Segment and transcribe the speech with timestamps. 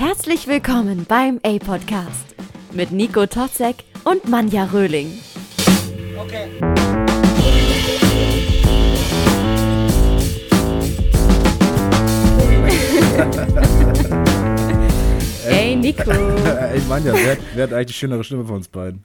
[0.00, 2.34] Herzlich willkommen beim A-Podcast
[2.72, 5.12] mit Nico Totzek und Manja Röhling.
[6.16, 6.48] Okay.
[15.46, 16.10] Ey, Nico.
[16.12, 19.04] Ey, Manja, wer, wer hat eigentlich die schönere Stimme von uns beiden?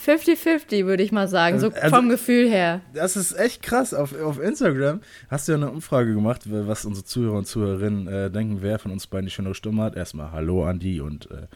[0.00, 2.80] 50-50, würde ich mal sagen, so also, vom Gefühl her.
[2.94, 3.94] Das ist echt krass.
[3.94, 8.30] Auf, auf Instagram hast du ja eine Umfrage gemacht, was unsere Zuhörer und Zuhörerinnen äh,
[8.30, 9.96] denken, wer von uns beiden die schönere Stimme hat.
[9.96, 11.46] Erstmal Hallo an die und äh,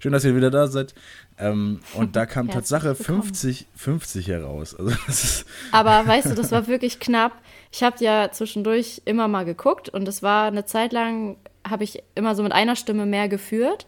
[0.00, 0.94] schön, dass ihr wieder da seid.
[1.38, 4.74] Ähm, und da kam Tatsache 50-50 heraus.
[4.74, 4.92] Also,
[5.72, 7.32] Aber weißt du, das war wirklich knapp.
[7.72, 11.36] Ich habe ja zwischendurch immer mal geguckt und es war eine Zeit lang,
[11.68, 13.86] habe ich immer so mit einer Stimme mehr geführt.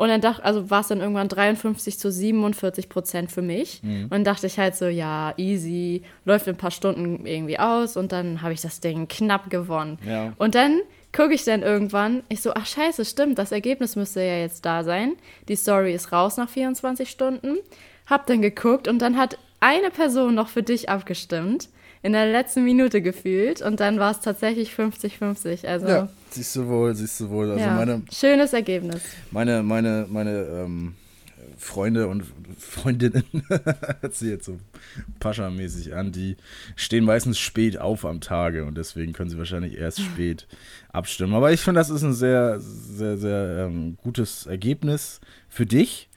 [0.00, 3.82] Und dann dachte, also war es dann irgendwann 53 zu 47 Prozent für mich.
[3.82, 4.04] Mhm.
[4.04, 7.98] Und dann dachte ich halt so, ja, easy, läuft in ein paar Stunden irgendwie aus
[7.98, 9.98] und dann habe ich das Ding knapp gewonnen.
[10.08, 10.32] Ja.
[10.38, 10.80] Und dann
[11.14, 14.84] gucke ich dann irgendwann, ich so, ach scheiße, stimmt, das Ergebnis müsste ja jetzt da
[14.84, 15.16] sein.
[15.48, 17.58] Die Story ist raus nach 24 Stunden.
[18.06, 21.68] Hab dann geguckt und dann hat eine Person noch für dich abgestimmt
[22.00, 25.66] in der letzten Minute gefühlt und dann war es tatsächlich 50-50.
[25.66, 27.50] Also ja, siehst du wohl, siehst du wohl.
[27.50, 29.02] Also ja, meine, schönes Ergebnis.
[29.30, 30.94] Meine, meine, meine ähm,
[31.56, 32.24] Freunde und
[32.58, 34.58] Freundinnen, hört sich jetzt so
[35.20, 36.36] Pascha-mäßig an, die
[36.76, 40.46] stehen meistens spät auf am Tage und deswegen können sie wahrscheinlich erst spät
[40.92, 41.34] abstimmen.
[41.34, 46.09] Aber ich finde, das ist ein sehr, sehr, sehr ähm, gutes Ergebnis für dich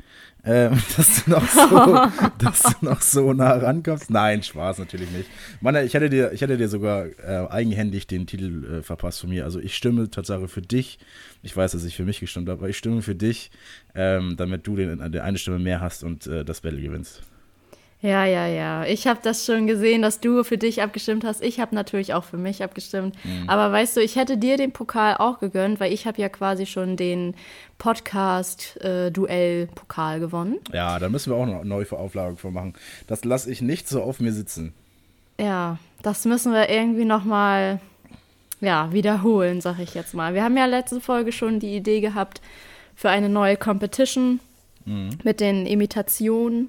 [0.45, 1.97] ähm, dass, du noch so,
[2.39, 4.09] dass du noch so nah rankommst.
[4.09, 5.29] Nein, Spaß natürlich nicht.
[5.61, 9.29] Mann, ich hätte dir, ich hätte dir sogar äh, eigenhändig den Titel äh, verpasst von
[9.29, 9.45] mir.
[9.45, 10.99] Also ich stimme Tatsache für dich.
[11.41, 13.51] Ich weiß, dass ich für mich gestimmt habe, aber ich stimme für dich,
[13.95, 17.21] ähm, damit du den, den eine Stimme mehr hast und äh, das Battle gewinnst.
[18.03, 18.83] Ja, ja, ja.
[18.83, 21.41] Ich habe das schon gesehen, dass du für dich abgestimmt hast.
[21.41, 23.15] Ich habe natürlich auch für mich abgestimmt.
[23.23, 23.49] Mhm.
[23.49, 26.65] Aber weißt du, ich hätte dir den Pokal auch gegönnt, weil ich habe ja quasi
[26.65, 27.33] schon den
[27.77, 30.59] Podcast-Duell-Pokal gewonnen.
[30.73, 32.73] Ja, da müssen wir auch noch eine neue Auflage von machen.
[33.07, 34.73] Das lasse ich nicht so auf mir sitzen.
[35.39, 37.79] Ja, das müssen wir irgendwie noch mal
[38.59, 40.33] ja, wiederholen, sag ich jetzt mal.
[40.33, 42.41] Wir haben ja letzte Folge schon die Idee gehabt
[42.95, 44.41] für eine neue Competition
[44.83, 45.19] mhm.
[45.23, 46.67] mit den Imitationen.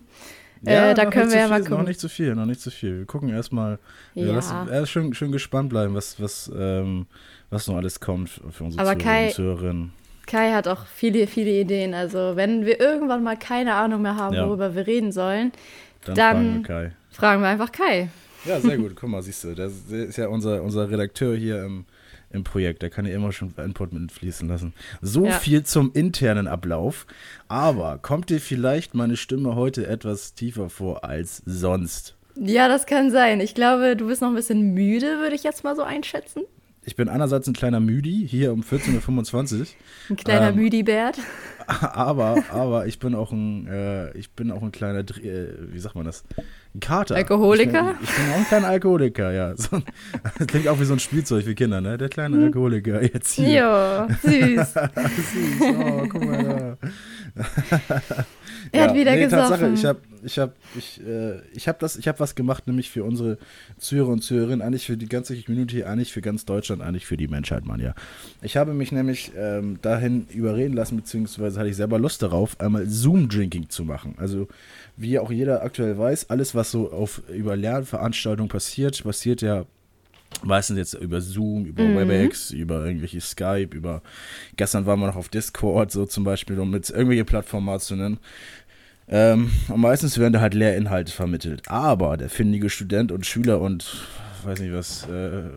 [0.67, 1.79] Ja, äh, da können wir ja mal gucken.
[1.79, 2.99] Noch nicht zu viel, noch nicht zu viel.
[2.99, 3.79] Wir gucken erstmal.
[4.15, 4.33] Ja.
[4.33, 7.07] Lassen, erst schön, schön gespannt bleiben, was, was, ähm,
[7.51, 9.93] was noch alles kommt für unsere Aber Kai, Zuhörerinnen.
[10.27, 11.95] Kai hat auch viele, viele Ideen.
[11.95, 14.47] Also, wenn wir irgendwann mal keine Ahnung mehr haben, ja.
[14.47, 15.53] worüber wir reden sollen,
[16.05, 18.09] dann, dann fragen, wir fragen wir einfach Kai.
[18.45, 18.95] Ja, sehr gut.
[18.97, 21.85] Guck mal, siehst du, der ist ja unser, unser Redakteur hier im
[22.35, 22.83] im Projekt.
[22.83, 24.75] Da kann ich immer schon Input mit fließen lassen.
[25.01, 25.33] So ja.
[25.33, 27.07] viel zum internen Ablauf.
[27.49, 32.17] Aber kommt dir vielleicht meine Stimme heute etwas tiefer vor als sonst?
[32.37, 33.41] Ja, das kann sein.
[33.41, 36.43] Ich glaube, du bist noch ein bisschen müde, würde ich jetzt mal so einschätzen.
[36.87, 39.67] Ich bin einerseits ein kleiner Müdi, hier um 14.25 Uhr.
[40.11, 41.19] Ein kleiner ähm, Müdi-Bert.
[41.67, 45.95] Aber, aber ich bin auch ein, äh, ich bin auch ein kleiner, äh, wie sagt
[45.95, 46.25] man das?
[46.75, 47.15] Ein Kater.
[47.15, 47.95] Alkoholiker?
[48.03, 49.57] Ich bin, ich bin auch ein kleiner Alkoholiker, ja.
[49.57, 49.81] So,
[50.39, 51.97] das klingt auch wie so ein Spielzeug für Kinder, ne?
[51.97, 52.45] Der kleine hm.
[52.45, 53.49] Alkoholiker jetzt hier.
[53.49, 54.75] Ja, süß.
[54.75, 56.79] süß, oh, guck mal
[57.35, 58.25] da.
[58.75, 59.49] Er ja, hat wieder nee, gesoffen.
[59.51, 62.91] Tatsache, ich habe ich hab, ich, äh, ich hab das, ich hab was gemacht, nämlich
[62.91, 63.39] für unsere
[63.79, 67.29] Zuhörer und Zuhörerinnen, eigentlich für die ganze Community, eigentlich für ganz Deutschland, eigentlich für die
[67.29, 67.95] Menschheit, Mann, ja.
[68.43, 72.87] Ich habe mich nämlich ähm, dahin überreden lassen, beziehungsweise hatte ich selber Lust darauf, einmal
[72.87, 74.15] Zoom-Drinking zu machen.
[74.19, 74.49] Also,
[74.97, 79.67] wie auch jeder aktuell weiß, alles, was so auf, über Lernveranstaltungen passiert, passiert ja
[80.43, 81.97] meistens jetzt über Zoom, über mhm.
[81.97, 84.03] WebEx, über irgendwelche Skype, über
[84.57, 87.97] gestern waren wir noch auf Discord, so zum Beispiel, um mit irgendwelche Plattformen mal zu
[87.97, 88.19] nennen.
[89.09, 91.63] Ähm, und meistens werden da halt Lehrinhalte vermittelt.
[91.69, 94.07] Aber der findige Student und Schüler und
[94.45, 95.51] weiß nicht was, äh,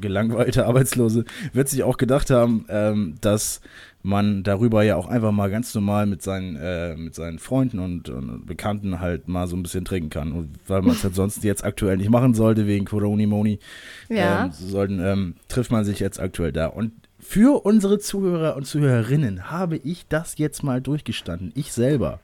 [0.00, 3.60] gelangweilte Arbeitslose wird sich auch gedacht haben, ähm, dass
[4.02, 8.08] man darüber ja auch einfach mal ganz normal mit seinen, äh, mit seinen Freunden und,
[8.08, 10.32] und, Bekannten halt mal so ein bisschen trinken kann.
[10.32, 13.60] Und weil man es halt sonst jetzt aktuell nicht machen sollte, wegen Corona-Moni,
[14.08, 14.46] ja.
[14.46, 16.66] ähm, sollten, ähm, trifft man sich jetzt aktuell da.
[16.66, 21.52] Und für unsere Zuhörer und Zuhörerinnen habe ich das jetzt mal durchgestanden.
[21.54, 22.18] Ich selber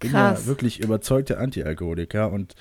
[0.00, 0.40] bin Krass.
[0.40, 2.54] ja wirklich überzeugter Antialkoholiker und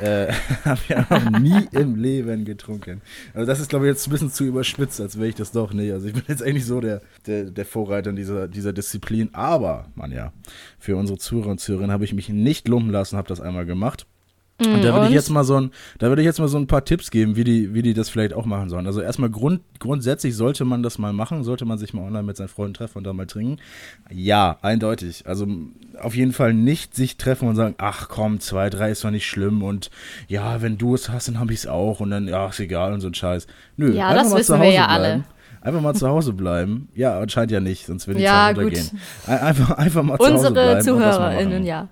[0.00, 0.32] äh,
[0.64, 3.00] habe ja noch nie im Leben getrunken.
[3.32, 5.72] Also das ist, glaube ich, jetzt ein bisschen zu überspitzt, als wäre ich das doch
[5.72, 5.92] nicht.
[5.92, 9.30] Also ich bin jetzt eigentlich so der, der, der Vorreiter in dieser, dieser Disziplin.
[9.32, 10.32] Aber, man ja,
[10.78, 14.06] für unsere Zuhörer und Zuhörerinnen habe ich mich nicht lumpen lassen, habe das einmal gemacht.
[14.60, 16.66] Und da würde ich jetzt mal so ein, da würde ich jetzt mal so ein
[16.66, 18.86] paar Tipps geben, wie die, wie die das vielleicht auch machen sollen.
[18.86, 22.36] Also erstmal Grund, grundsätzlich sollte man das mal machen, sollte man sich mal online mit
[22.36, 23.56] seinen Freunden treffen und da mal trinken.
[24.10, 25.24] Ja, eindeutig.
[25.26, 25.46] Also
[26.00, 29.26] auf jeden Fall nicht sich treffen und sagen, ach komm, zwei, drei ist doch nicht
[29.26, 29.90] schlimm und
[30.28, 32.92] ja, wenn du es hast, dann habe ich es auch und dann, ja, ist egal
[32.92, 33.46] und so ein Scheiß.
[33.76, 35.04] Nö, ja, das wissen wir ja bleiben.
[35.04, 35.24] alle.
[35.62, 36.88] Einfach mal zu Hause bleiben.
[36.94, 38.72] Ja, anscheinend ja nicht, sonst würde ich Ja, ja, gut.
[38.72, 38.88] gehen.
[39.26, 40.78] Einfach, einfach mal zu Hause bleiben.
[40.78, 41.88] Unsere ZuhörerInnen, ja.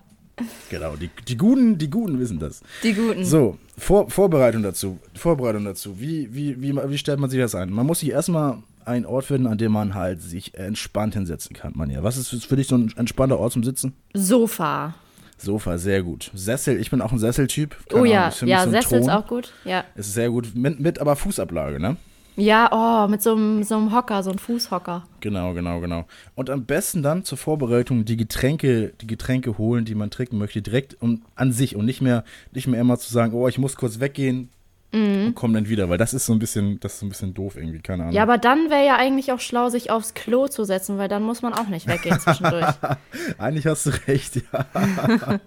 [0.71, 2.61] Genau, die, die, Guten, die Guten wissen das.
[2.83, 3.25] Die Guten.
[3.25, 4.99] So, Vor, Vorbereitung dazu.
[5.15, 6.01] Vorbereitung dazu.
[6.01, 7.71] Wie, wie, wie, wie stellt man sich das ein?
[7.71, 11.73] Man muss sich erstmal einen Ort finden, an dem man halt sich entspannt hinsetzen kann,
[11.77, 12.03] man ja.
[12.03, 13.95] Was ist für dich so ein entspannter Ort zum Sitzen?
[14.15, 14.95] Sofa.
[15.37, 16.31] Sofa, sehr gut.
[16.35, 17.77] Sessel, ich bin auch ein Sesseltyp.
[17.93, 19.15] Oh Keine ja, Ahnung, ist ja, so Sessel ist Thron.
[19.17, 19.53] auch gut.
[19.65, 19.85] Ja.
[19.95, 20.55] Ist sehr gut.
[20.55, 21.97] Mit, mit aber Fußablage, ne?
[22.39, 22.71] Ja,
[23.05, 25.05] oh, mit so einem, so einem Hocker, so einem Fußhocker.
[25.21, 26.07] Genau, genau, genau.
[26.37, 30.63] Und am besten dann zur Vorbereitung die Getränke, die Getränke holen, die man trinken möchte,
[30.63, 33.75] direkt und an sich und nicht mehr, nicht mehr immer zu sagen, oh, ich muss
[33.75, 34.51] kurz weggehen
[34.91, 37.35] und komm dann wieder, weil das ist so ein bisschen, das ist so ein bisschen
[37.35, 38.15] doof irgendwie, keine Ahnung.
[38.15, 41.23] Ja, aber dann wäre ja eigentlich auch schlau, sich aufs Klo zu setzen, weil dann
[41.25, 42.65] muss man auch nicht weggehen zwischendurch.
[43.39, 44.67] Eigentlich hast du recht, ja.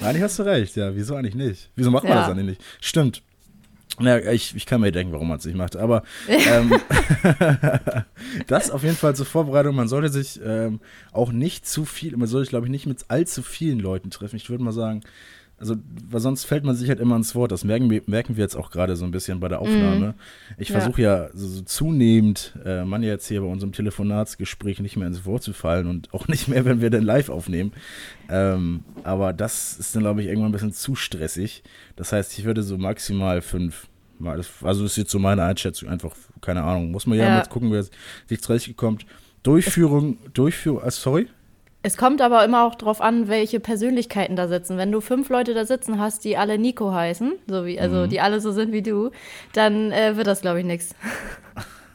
[0.00, 0.96] eigentlich hast du recht, ja.
[0.96, 1.70] Wieso eigentlich nicht?
[1.76, 2.20] Wieso macht man Ja.
[2.22, 2.62] das eigentlich nicht?
[2.80, 3.22] Stimmt.
[4.00, 5.76] Naja, ich, ich kann mir denken, warum man es nicht macht.
[5.76, 6.72] Aber ähm,
[8.46, 9.74] das auf jeden Fall zur Vorbereitung.
[9.74, 10.80] Man sollte sich ähm,
[11.12, 14.36] auch nicht zu viel, man sollte, glaube ich, nicht mit allzu vielen Leuten treffen.
[14.36, 15.02] Ich würde mal sagen,
[15.60, 15.74] also,
[16.08, 17.50] weil sonst fällt man sich halt immer ins Wort.
[17.52, 20.14] Das merken wir, merken wir jetzt auch gerade so ein bisschen bei der Aufnahme.
[20.56, 20.74] Ich Mhm.
[20.74, 20.80] Ja.
[20.80, 25.08] versuche ja so, so zunehmend, äh, man ja jetzt hier bei unserem Telefonatsgespräch nicht mehr
[25.08, 27.72] ins Wort zu fallen und auch nicht mehr, wenn wir dann live aufnehmen.
[28.28, 31.62] Ähm, aber das ist dann, glaube ich, irgendwann ein bisschen zu stressig.
[31.96, 33.88] Das heißt, ich würde so maximal fünf.
[34.20, 35.88] mal- Also, das ist jetzt so meine Einschätzung.
[35.88, 36.90] Einfach, keine Ahnung.
[36.90, 37.30] Muss man ja, Ja.
[37.36, 37.84] mal gucken, wer
[38.26, 39.06] sich zurechtkommt.
[39.44, 41.28] Durchführung, Durchführung, äh, sorry?
[41.82, 44.76] Es kommt aber immer auch drauf an, welche Persönlichkeiten da sitzen.
[44.78, 48.08] Wenn du fünf Leute da sitzen hast, die alle Nico heißen, so wie, also Mhm.
[48.08, 49.10] die alle so sind wie du,
[49.52, 50.94] dann äh, wird das, glaube ich, nichts.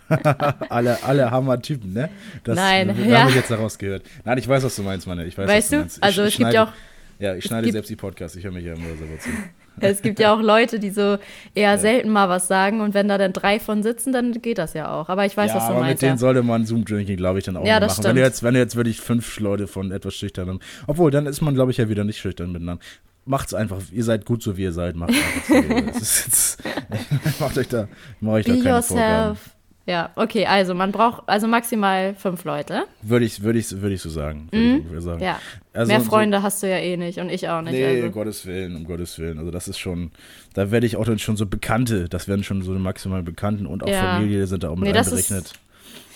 [0.70, 2.10] alle, alle Hammer-Typen, ne?
[2.44, 3.20] Das Nein, wir- ja.
[3.22, 4.04] habe ich jetzt daraus gehört.
[4.24, 5.20] Nein, ich weiß, was du meinst, Mann.
[5.20, 5.80] Ich weiß, was Weißt du du?
[5.82, 5.98] meinst.
[5.98, 6.72] Ich- Also ich es gibt ja auch,
[7.20, 8.36] Ja, ich schneide selbst die Podcasts.
[8.38, 9.30] Ich höre mich ja immer selber zu.
[9.80, 11.18] Es gibt ja auch Leute, die so
[11.56, 14.74] eher selten mal was sagen und wenn da dann drei von sitzen, dann geht das
[14.74, 15.10] ja auch.
[15.10, 16.02] Aber ich weiß, ja, was du aber mit meinst.
[16.04, 16.18] denen Ja.
[16.18, 18.04] sollte man Zoom-Drinking, glaube ich, dann auch Ja, das machen.
[18.06, 18.28] Wenn du, stimmt.
[18.34, 20.60] jetzt, wenn du jetzt wirklich fünf Leute von etwas schüchternen.
[20.88, 22.84] Obwohl, dann ist man, glaube ich, ja wieder nicht schüchtern miteinander.
[23.26, 23.78] Macht's einfach.
[23.92, 24.96] Ihr seid gut so, wie ihr seid.
[24.98, 25.12] Macht
[25.50, 26.64] einfach so.
[27.40, 27.88] macht euch da,
[28.20, 29.38] macht euch da Be keine Vorgaben.
[29.86, 32.86] Ja, okay, also man braucht also maximal fünf Leute.
[33.02, 34.48] Würde ich, würde ich, würde ich so sagen.
[34.52, 35.18] Würde ich sagen.
[35.18, 35.24] Mhm.
[35.24, 35.40] Ja.
[35.74, 37.74] Also Mehr so- Freunde hast du ja eh nicht und ich auch nicht.
[37.74, 38.06] Nee, also.
[38.08, 39.40] um Gottes Willen, um Gottes Willen.
[39.40, 40.12] Also das ist schon,
[40.54, 43.84] da werde ich auch dann schon so Bekannte, das werden schon so maximal Bekannten und
[43.84, 44.16] auch Ja.
[44.16, 45.52] Familie sind da auch mit Nee, einberechnet.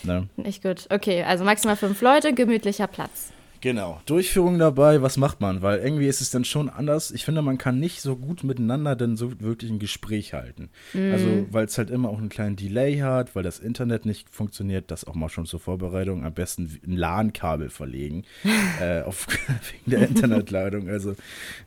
[0.03, 0.29] Ne?
[0.37, 0.85] Nicht gut.
[0.89, 3.33] Okay, also maximal fünf Leute, gemütlicher Platz.
[3.61, 4.01] Genau.
[4.05, 5.61] Durchführung dabei, was macht man?
[5.61, 7.11] Weil irgendwie ist es dann schon anders.
[7.11, 10.69] Ich finde, man kann nicht so gut miteinander dann so wirklich ein Gespräch halten.
[10.93, 14.91] Also, weil es halt immer auch einen kleinen Delay hat, weil das Internet nicht funktioniert,
[14.91, 18.23] das auch mal schon zur Vorbereitung am besten ein LAN-Kabel verlegen,
[18.81, 19.27] äh, auf,
[19.71, 20.89] wegen der Internetleitung.
[20.89, 21.15] Also,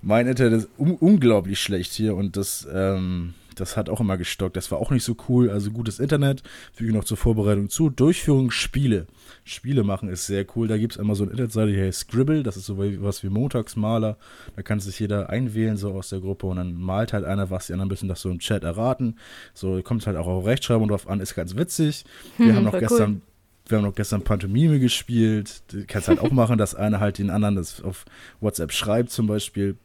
[0.02, 4.56] mein Internet ist un unglaublich schlecht hier und das, ähm, das hat auch immer gestockt.
[4.56, 5.50] Das war auch nicht so cool.
[5.50, 6.42] Also gutes Internet,
[6.72, 7.90] füge noch zur Vorbereitung zu.
[7.90, 9.06] Durchführung Spiele.
[9.44, 10.66] Spiele machen ist sehr cool.
[10.68, 12.42] Da gibt es immer so eine Internetseite, die heißt Scribble.
[12.42, 14.16] Das ist so was wie Montagsmaler.
[14.56, 16.46] Da kann sich jeder einwählen, so aus der Gruppe.
[16.46, 19.16] Und dann malt halt einer was, die anderen müssen das so im Chat erraten.
[19.54, 21.20] So kommt halt auch auf Rechtschreibung drauf an.
[21.20, 22.04] Ist ganz witzig.
[22.38, 23.22] Wir Hm, haben noch gestern.
[23.68, 25.62] Wir haben noch gestern Pantomime gespielt.
[25.72, 28.04] Du kannst halt auch machen, dass einer halt den anderen das auf
[28.40, 29.76] WhatsApp schreibt zum Beispiel.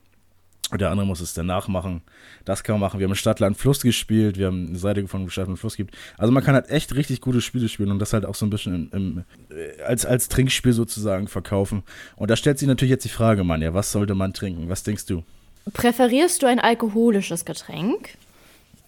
[0.74, 2.02] Der andere muss es dann nachmachen.
[2.44, 3.00] Das kann man machen.
[3.00, 4.38] Wir haben Stadtland Fluss gespielt.
[4.38, 5.96] Wir haben eine Seite gefunden, wo Stadtland Fluss gibt.
[6.18, 8.50] Also man kann halt echt richtig gute Spiele spielen und das halt auch so ein
[8.50, 11.84] bisschen im, im, äh, als, als Trinkspiel sozusagen verkaufen.
[12.16, 14.70] Und da stellt sich natürlich jetzt die Frage, Mann, ja, was sollte man trinken?
[14.70, 15.24] Was denkst du?
[15.74, 18.10] Präferierst du ein alkoholisches Getränk?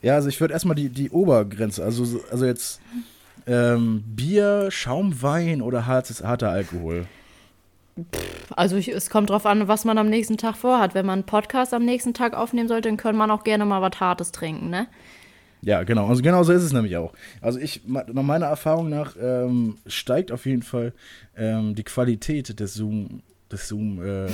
[0.01, 2.79] Ja, also ich würde erstmal die, die Obergrenze, also, so- also jetzt
[3.47, 7.05] ähm, Bier, Schaumwein oder hartes, harter Alkohol.
[8.55, 10.93] Also ich, es kommt drauf an, was man am nächsten Tag vorhat.
[10.93, 13.81] Wenn man einen Podcast am nächsten Tag aufnehmen sollte, dann kann man auch gerne mal
[13.81, 14.87] was Hartes trinken, ne?
[15.61, 16.07] Ja, genau.
[16.07, 17.13] Also genau so ist es nämlich auch.
[17.41, 20.93] Also ich, nach meiner Erfahrung nach, ähm, steigt auf jeden Fall
[21.35, 24.29] ähm, die Qualität des Zoom, des Zoom äh,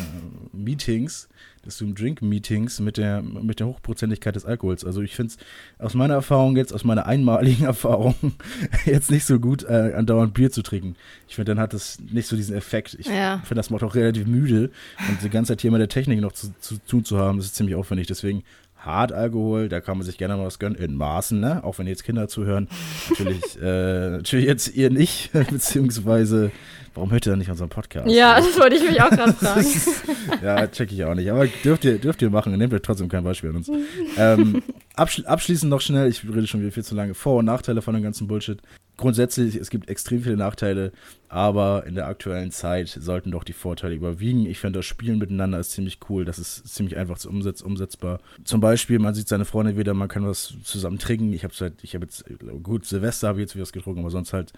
[0.51, 1.29] Meetings,
[1.67, 4.83] Zoom Drink Meetings mit der, mit der Hochprozentigkeit des Alkohols.
[4.85, 8.15] Also ich finde es aus meiner Erfahrung jetzt, aus meiner einmaligen Erfahrung,
[8.85, 10.95] jetzt nicht so gut, äh, andauernd Bier zu trinken.
[11.27, 12.95] Ich finde, dann hat das nicht so diesen Effekt.
[12.99, 13.37] Ich Ja.
[13.45, 14.71] finde, das macht auch relativ müde.
[15.09, 17.47] Und die ganze Zeit hier mit der Technik noch zu, zu tun zu haben, das
[17.47, 18.07] ist ziemlich aufwendig.
[18.07, 18.43] Deswegen
[18.77, 21.63] Hartalkohol, da kann man sich gerne mal was gönnen, in Maßen, ne?
[21.63, 22.67] Auch wenn jetzt Kinder zuhören.
[23.09, 26.51] Natürlich, äh, natürlich jetzt ihr nicht, beziehungsweise,
[26.93, 28.09] warum hört ihr dann nicht unseren Podcast?
[28.09, 29.65] Ja, das wollte ich mich auch gerade fragen.
[30.43, 31.29] ja, check ich auch nicht.
[31.31, 33.71] Aber dürft ihr, dürft ihr machen, nehmt euch trotzdem kein Beispiel an uns.
[34.17, 34.63] ähm,
[34.95, 37.93] abschli abschließend noch schnell, ich rede schon wieder viel zu lange, Vor- und Nachteile von
[37.93, 38.61] dem ganzen Bullshit.
[38.97, 40.91] Grundsätzlich, es gibt extrem viele Nachteile,
[41.29, 44.45] aber in der aktuellen Zeit sollten doch die Vorteile überwiegen.
[44.45, 46.25] Ich finde, das Spielen miteinander ist ziemlich cool.
[46.25, 48.19] Das ist ziemlich einfach zu umsetz umsetzbar.
[48.43, 51.33] Zum Beispiel, man sieht seine Freunde wieder, man kann was zusammen trinken.
[51.33, 52.25] Ich habe seit, ich habe jetzt,
[52.61, 54.53] gut, Silvester habe ich jetzt wieder was getrunken, aber sonst halt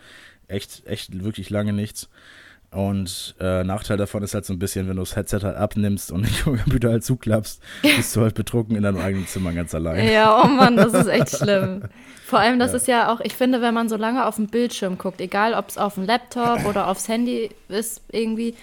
[0.47, 2.09] echt, echt wirklich lange nichts.
[2.75, 6.11] Und äh, Nachteil davon ist halt so ein bisschen, wenn du das Headset halt abnimmst
[6.11, 10.11] und den Computer halt zuklappst, bist du halt betrunken in deinem eigenen Zimmer ganz allein.
[10.11, 11.83] Ja, oh Mann, das ist echt schlimm.
[12.25, 12.77] Vor allem, das ja.
[12.77, 15.69] ist ja auch, ich finde, wenn man so lange auf dem Bildschirm guckt, egal ob
[15.69, 18.55] es auf dem Laptop oder aufs Handy ist, irgendwie,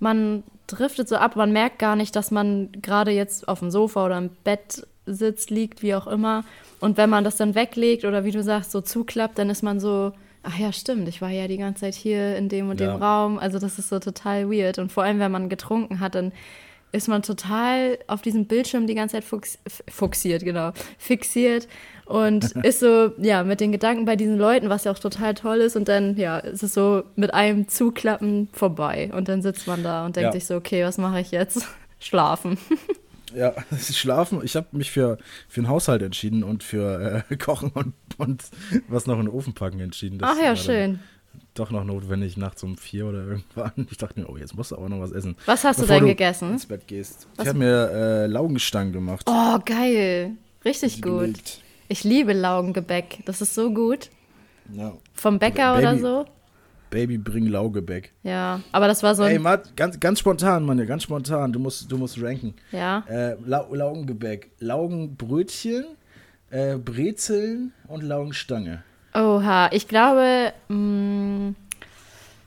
[0.00, 4.04] man driftet so ab, man merkt gar nicht, dass man gerade jetzt auf dem Sofa
[4.04, 6.42] oder im Bett sitzt, liegt, wie auch immer.
[6.80, 9.78] Und wenn man das dann weglegt oder wie du sagst, so zuklappt, dann ist man
[9.78, 12.92] so, ach ja, stimmt, ich war ja die ganze Zeit hier in dem und ja.
[12.92, 13.38] dem Raum.
[13.38, 14.78] Also das ist so total weird.
[14.78, 16.32] Und vor allem, wenn man getrunken hat, dann
[16.92, 19.24] ist man total auf diesem Bildschirm die ganze Zeit
[19.88, 21.66] fuchsiert, genau, fixiert
[22.04, 25.58] und ist so, ja, mit den Gedanken bei diesen Leuten, was ja auch total toll
[25.58, 25.74] ist.
[25.74, 29.10] Und dann, ja, ist es so mit einem Zuklappen vorbei.
[29.14, 30.32] Und dann sitzt man da und denkt ja.
[30.32, 31.66] sich so, okay, was mache ich jetzt?
[31.98, 32.58] Schlafen.
[33.34, 34.40] Ja, schlafen.
[34.44, 38.44] Ich habe mich für, für einen Haushalt entschieden und für äh, Kochen und, und
[38.88, 40.18] was noch in den Ofen packen entschieden.
[40.18, 41.00] Das Ach ja, schön.
[41.54, 43.86] Doch noch notwendig nachts um vier oder irgendwann.
[43.90, 45.36] Ich dachte mir, oh, jetzt musst du aber noch was essen.
[45.46, 46.52] Was hast du denn du gegessen?
[46.52, 47.26] Ins Bett gehst.
[47.36, 47.44] Was?
[47.44, 49.26] Ich habe mir äh, Laugenstangen gemacht.
[49.28, 50.32] Oh, geil.
[50.64, 51.20] Richtig gut.
[51.20, 51.60] Gelegt.
[51.88, 53.18] Ich liebe Laugengebäck.
[53.26, 54.08] Das ist so gut.
[54.72, 54.94] Ja.
[55.12, 56.24] Vom Bäcker Baby, oder so.
[56.92, 58.12] Baby, bring Laugebäck.
[58.22, 59.24] Ja, aber das war so.
[59.24, 61.50] Ey, Matt, ganz, ganz spontan, Mann, ganz spontan.
[61.50, 62.54] Du musst, du musst ranken.
[62.70, 63.02] Ja.
[63.08, 64.50] Äh, La Laugengebäck.
[64.58, 65.86] Laugenbrötchen,
[66.50, 68.82] äh, Brezeln und Laugenstange.
[69.14, 71.54] Oha, ich glaube, mh, mm,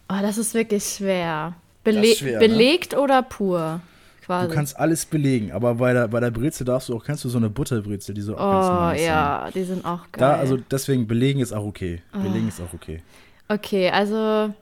[0.10, 1.56] oh, das ist wirklich schwer.
[1.84, 2.48] Bele ist schwer, ne?
[2.48, 3.00] belegt ne?
[3.00, 3.82] oder pur?
[4.24, 4.48] Quasi.
[4.48, 7.30] Du kannst alles belegen, aber bei der, bei der Brezel darfst du auch, kennst du
[7.30, 10.20] so eine Butterbrezel, die so Oh, ja, die sind auch geil.
[10.20, 12.02] Da, also deswegen, belegen ist auch okay.
[12.12, 12.48] Belegen oh.
[12.48, 13.02] ist auch okay.
[13.48, 14.54] Okay, also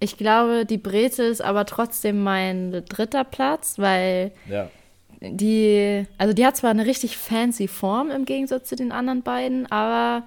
[0.00, 4.68] ich glaube, die Brezel ist aber trotzdem mein dritter Platz, weil ja.
[5.20, 9.70] die, also die hat zwar eine richtig fancy Form im Gegensatz zu den anderen beiden,
[9.70, 10.24] aber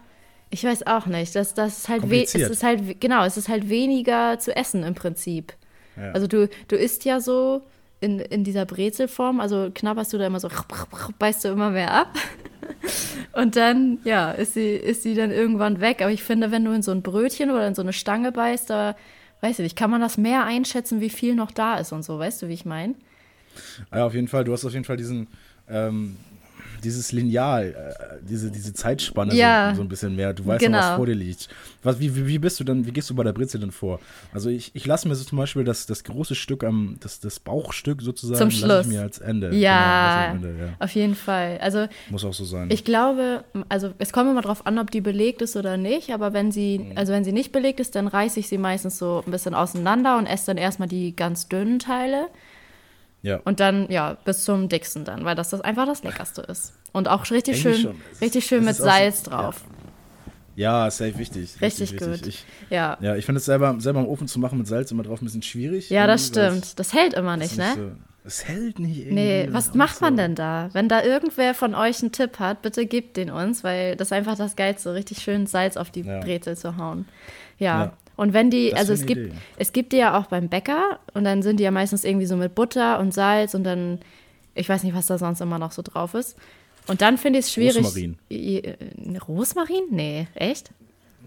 [0.49, 1.35] ich weiß auch nicht.
[1.35, 4.95] Das, das ist halt, es ist halt, genau, es ist halt weniger zu essen im
[4.95, 5.53] Prinzip.
[5.97, 6.11] Ja.
[6.11, 7.61] Also du, du isst ja so
[7.99, 10.49] in, in dieser Brezelform, also knabberst du da immer so,
[11.19, 12.13] beißt du immer mehr ab.
[13.33, 16.01] Und dann, ja, ist sie, ist sie dann irgendwann weg.
[16.01, 18.69] Aber ich finde, wenn du in so ein Brötchen oder in so eine Stange beißt,
[18.69, 18.95] da,
[19.41, 22.17] weiß ich nicht, kann man das mehr einschätzen, wie viel noch da ist und so.
[22.19, 22.95] Weißt du, wie ich meine?
[23.93, 24.43] Ja, auf jeden Fall.
[24.43, 25.27] Du hast auf jeden Fall diesen,
[25.69, 26.17] ähm,
[26.84, 30.34] dieses Lineal, äh, diese, diese Zeitspanne ja, so, so, ein bisschen mehr.
[30.34, 30.77] Du weißt genau.
[30.77, 31.50] noch, was vor dir liegt.
[31.84, 34.00] Was, wie, wie, wie bist du dann, wie gehst du bei der Brezel denn vor?
[34.34, 37.39] Also ich, ich lasse mir so zum Beispiel das, das große Stück am, das, das
[37.39, 38.86] Bauchstück sozusagen, zum Schluss.
[38.86, 39.53] ich mir als Ende.
[39.55, 41.57] Ja, genau, Ende, ja, auf jeden Fall.
[41.60, 42.69] Also muss auch so sein.
[42.72, 46.34] Ich glaube, also es kommt immer darauf an, ob die belegt ist oder nicht, aber
[46.34, 46.98] wenn sie, mhm.
[46.98, 50.17] also wenn sie nicht belegt ist, dann reiße ich sie meistens so ein bisschen auseinander
[50.17, 52.27] und esse dann erstmal die ganz dünnen Teile.
[53.27, 53.41] Ja.
[53.43, 56.74] Und dann, ja, bis zum dicksten dann, weil das, das einfach das Leckerste ist.
[56.93, 59.65] Und auch richtig Eigentlich schön, richtig schön mit Salz so, drauf.
[60.55, 60.86] Ja.
[60.86, 61.57] ja, safe wichtig.
[61.62, 62.25] Richtig, richtig gut.
[62.25, 62.98] Ich, ja.
[63.01, 65.25] Ja, ich finde es selber, selber im Ofen zu machen mit Salz immer drauf ein
[65.25, 65.89] bisschen schwierig.
[65.89, 66.79] Ja, das stimmt.
[66.79, 67.74] Das hält immer nicht, ne?
[67.75, 67.91] So,
[68.24, 69.13] es hält nicht irgendwie.
[69.13, 70.22] Nee, was macht man so.
[70.22, 70.69] denn da?
[70.72, 74.13] Wenn da irgendwer von euch einen Tipp hat, bitte gebt den uns, weil das ist
[74.13, 76.22] einfach das Geilste, richtig schön Salz auf die ja.
[76.22, 77.05] Brezel zu hauen.
[77.60, 77.84] Ja.
[77.84, 77.93] ja.
[78.17, 79.36] Und wenn die, das also es gibt, Idee.
[79.57, 82.36] es gibt die ja auch beim Bäcker und dann sind die ja meistens irgendwie so
[82.36, 84.00] mit Butter und Salz und dann,
[84.55, 86.36] ich weiß nicht, was da sonst immer noch so drauf ist.
[86.88, 87.86] Und dann finde ich es schwierig.
[87.86, 88.17] Rosmarin.
[89.27, 89.83] Rosmarin?
[89.91, 90.71] Nee, echt?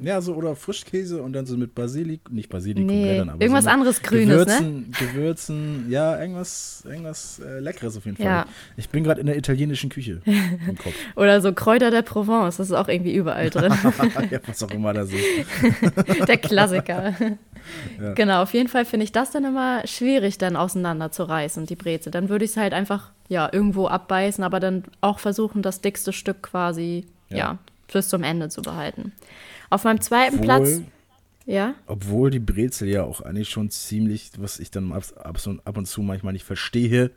[0.03, 3.65] Ja, so oder Frischkäse und dann so mit Basilikum, nicht Basilikum, nee, Blättern, aber irgendwas
[3.65, 4.97] so anderes Grünes, Gewürzen, ne?
[4.99, 8.27] Gewürzen, ja, irgendwas, irgendwas äh, Leckeres auf jeden Fall.
[8.27, 8.47] Ja.
[8.77, 10.95] Ich bin gerade in der italienischen Küche im Kopf.
[11.17, 13.75] oder so Kräuter der Provence, das ist auch irgendwie überall drin.
[14.31, 16.29] ja, was auch immer das ist.
[16.29, 17.15] der Klassiker.
[18.01, 18.15] Ja.
[18.15, 21.77] Genau, auf jeden Fall finde ich das dann immer schwierig, dann auseinander zu reißen, die
[21.77, 22.11] Breze.
[22.11, 26.15] Dann würde ich es halt einfach, ja, irgendwo abbeißen, aber dann auch versuchen, das dickste
[26.15, 27.59] Stück quasi, ja, ja
[27.93, 29.13] bis zum Ende zu behalten.
[29.71, 30.81] Auf meinem zweiten obwohl, Platz.
[31.47, 31.75] Ja.
[31.87, 36.03] Obwohl die Brezel ja auch eigentlich schon ziemlich, was ich dann ab, ab und zu
[36.03, 37.11] manchmal nicht verstehe,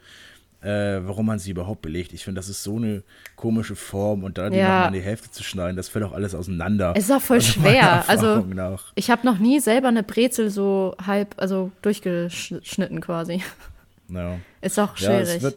[0.64, 2.14] äh, warum man sie überhaupt belegt.
[2.14, 3.04] Ich finde, das ist so eine
[3.36, 4.64] komische Form und da die ja.
[4.64, 6.94] nochmal in die Hälfte zu schneiden, das fällt auch alles auseinander.
[6.96, 8.08] Es ist auch voll also schwer.
[8.08, 8.92] Also nach.
[8.96, 13.44] ich habe noch nie selber eine Brezel so halb, also durchgeschnitten quasi.
[14.10, 14.38] Ja.
[14.62, 15.42] Ist auch schwierig.
[15.42, 15.52] Ja,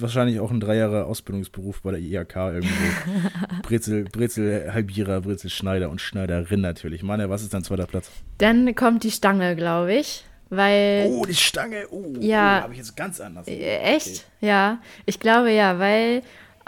[0.00, 2.74] wahrscheinlich auch ein drei Jahre Ausbildungsberuf bei der IHK irgendwo.
[3.62, 7.02] Brezel, Brezel Halbierer, Brezel Schneider und Schneiderin natürlich.
[7.02, 8.10] Meine, was ist dein zweiter Platz?
[8.38, 10.24] Dann kommt die Stange, glaube ich.
[10.50, 11.06] Weil.
[11.08, 11.86] Oh, die Stange.
[11.90, 12.58] Oh, ja.
[12.58, 13.48] Oh, habe ich jetzt ganz anders.
[13.48, 14.26] Äh, echt?
[14.38, 14.46] Okay.
[14.46, 14.80] Ja.
[15.06, 16.22] Ich glaube ja, weil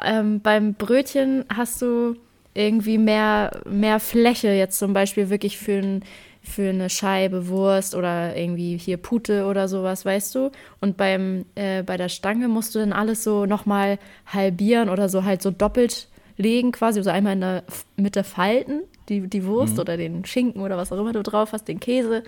[0.05, 2.17] ähm, beim Brötchen hast du
[2.55, 6.05] irgendwie mehr, mehr Fläche jetzt zum Beispiel wirklich für ein
[6.47, 10.51] für eine Scheibe Wurst oder irgendwie hier Pute oder sowas, weißt du?
[10.81, 15.25] Und beim, äh, bei der Stange musst du dann alles so nochmal halbieren oder so
[15.25, 17.65] halt so doppelt legen quasi, also einmal in der
[17.97, 19.81] Mitte falten, die, die Wurst mhm.
[19.81, 22.23] oder den Schinken oder was auch immer du drauf hast, den Käse.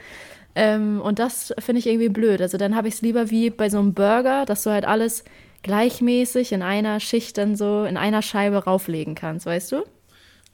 [0.54, 2.40] Ähm, und das finde ich irgendwie blöd.
[2.40, 5.24] Also dann habe ich es lieber wie bei so einem Burger, dass du halt alles
[5.62, 9.84] gleichmäßig in einer Schicht dann so in einer Scheibe rauflegen kannst, weißt du?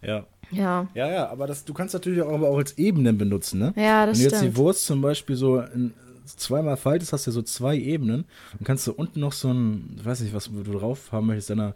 [0.02, 0.26] Ja.
[0.54, 0.88] Ja.
[0.94, 3.72] Ja, ja, aber das, du kannst natürlich auch, aber auch als Ebenen benutzen, ne?
[3.76, 5.92] Ja, das Wenn du jetzt die Wurst zum Beispiel so in,
[6.24, 8.24] zweimal faltest, hast du so zwei Ebenen
[8.58, 11.50] und kannst du unten noch so ein, ich weiß nicht, was du drauf haben möchtest,
[11.50, 11.74] deiner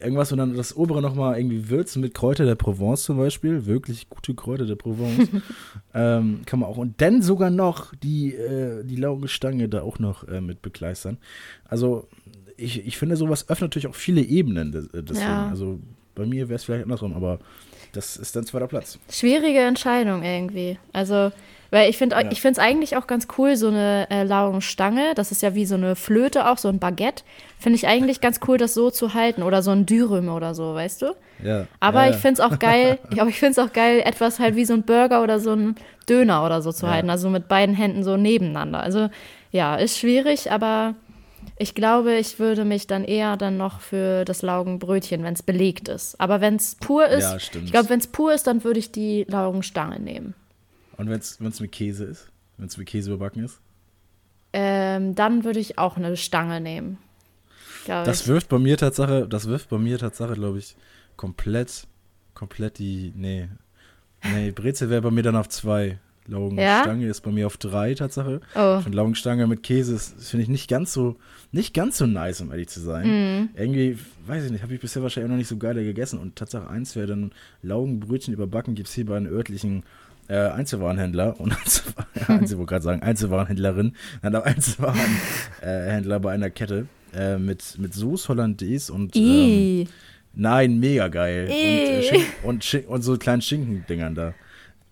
[0.00, 4.08] irgendwas und dann das obere nochmal irgendwie würzen mit Kräuter der Provence zum Beispiel, wirklich
[4.08, 5.28] gute Kräuter der Provence,
[5.94, 6.76] ähm, kann man auch.
[6.76, 11.18] Und dann sogar noch die, äh, die Laugenstange da auch noch äh, mit bekleistern.
[11.64, 12.06] Also
[12.56, 14.74] ich, ich finde, sowas öffnet natürlich auch viele Ebenen.
[14.74, 15.20] Äh, deswegen.
[15.20, 15.48] Ja.
[15.48, 15.80] Also
[16.14, 17.40] bei mir wäre es vielleicht andersrum, aber
[17.94, 18.98] das ist dann zweiter Platz.
[19.10, 20.78] Schwierige Entscheidung irgendwie.
[20.92, 21.32] Also,
[21.70, 22.30] weil ich finde ja.
[22.30, 25.96] es eigentlich auch ganz cool, so eine äh, Laugenstange, das ist ja wie so eine
[25.96, 27.24] Flöte auch, so ein Baguette.
[27.58, 29.42] Finde ich eigentlich ganz cool, das so zu halten.
[29.42, 31.16] Oder so ein Dürüm oder so, weißt du?
[31.42, 31.66] Ja.
[31.80, 34.56] Aber ja, ich finde es auch geil, aber ich finde es auch geil, etwas halt
[34.56, 35.76] wie so ein Burger oder so ein
[36.08, 37.10] Döner oder so zu halten.
[37.10, 38.80] Also mit beiden Händen so nebeneinander.
[38.80, 39.08] Also
[39.50, 40.94] ja, ist schwierig, aber
[41.58, 45.88] ich glaube, ich würde mich dann eher dann noch für das Laugenbrötchen, wenn es belegt
[45.88, 46.20] ist.
[46.20, 48.92] Aber wenn es pur ist, ja, ich glaube, wenn es pur ist, dann würde ich
[48.92, 50.34] die Laugenstange nehmen.
[50.96, 52.30] Und wenn es mit Käse ist?
[52.56, 53.60] Wenn es mit Käse überbacken ist?
[54.52, 56.98] Ähm, dann würde ich auch eine Stange nehmen.
[57.86, 58.28] Das ich.
[58.28, 60.76] wirft bei mir Tatsache, das wirft bei mir Tatsache, glaube ich,
[61.16, 61.86] komplett,
[62.34, 63.48] komplett die, nee.
[64.22, 65.98] Nee, Brezel wäre bei mir dann auf zwei.
[66.26, 67.10] Laugenstange ja?
[67.10, 68.40] ist bei mir auf drei Tatsache.
[68.54, 68.80] Oh.
[68.84, 71.16] Und Laugenstange mit Käse finde ich nicht ganz so,
[71.52, 73.06] nicht ganz so nice, um ehrlich zu sein.
[73.42, 73.48] Mm.
[73.54, 76.18] Irgendwie, weiß ich nicht, habe ich bisher wahrscheinlich noch nicht so geil gegessen.
[76.18, 79.82] Und Tatsache eins wäre dann Laugenbrötchen überbacken, gibt es hier bei einem örtlichen
[80.28, 81.52] äh, Einzelwarenhändler und
[82.14, 87.92] ja, Einzel, wollte gerade sagen, Einzelwarenhändlerin, dann auch Einzelwarenhändler bei einer Kette äh, mit, mit
[87.92, 89.86] Sauce Hollandaise und ähm,
[90.34, 91.46] nein, mega geil.
[91.46, 94.34] Und, äh, und, und, so kleinen Schinkendingern da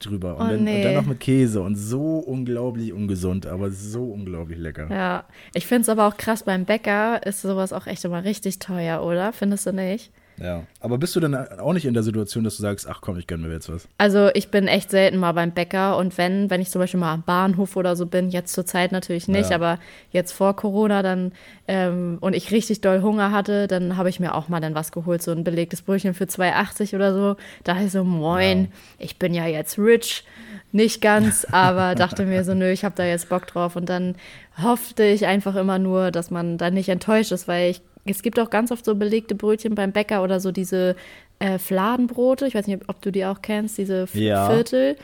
[0.07, 0.37] drüber.
[0.37, 0.77] Und, oh, dann, nee.
[0.77, 4.89] und, dann, noch mit Käse und so unglaublich ungesund, aber so unglaublich lecker.
[4.91, 8.59] Ja, ich finde es aber auch krass, beim Bäcker ist sowas auch echt immer richtig
[8.59, 9.33] teuer, oder?
[9.33, 10.13] Findest du nicht?
[10.41, 13.19] Ja, aber bist du denn auch nicht in der Situation, dass du sagst, ach komm,
[13.19, 13.89] ich gönne mir jetzt was?
[13.99, 17.13] Also ich bin echt selten mal beim Bäcker und wenn, wenn ich zum Beispiel mal
[17.13, 19.57] am Bahnhof oder so bin, jetzt zur Zeit natürlich nicht, ja.
[19.57, 19.79] aber
[20.11, 21.33] jetzt vor Corona dann
[21.69, 24.93] ähm, und ich richtig doll Hunger hatte, dann habe ich mir auch mal dann was
[24.93, 27.37] geholt, so ein belegtes Brötchen für 2,80 oder so.
[27.65, 28.69] Da ich so, moin, ja.
[28.99, 30.25] ich bin ja jetzt rich,
[30.73, 34.17] nicht ganz, aber dachte mir so, nö, ich habe da jetzt Bock drauf und dann
[34.63, 38.39] hoffte ich einfach immer nur, dass man dann nicht enttäuscht ist, weil ich es gibt
[38.41, 40.97] auch ganz oft so belegte Brötchen beim Bäcker oder so diese
[41.39, 42.47] äh, Fladenbrote.
[42.47, 44.51] Ich weiß nicht, ob du die auch kennst, diese ja.
[44.51, 44.97] Viertel.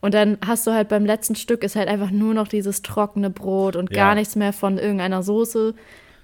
[0.00, 3.30] Und dann hast du halt beim letzten Stück ist halt einfach nur noch dieses trockene
[3.30, 3.96] Brot und ja.
[3.96, 5.74] gar nichts mehr von irgendeiner Soße.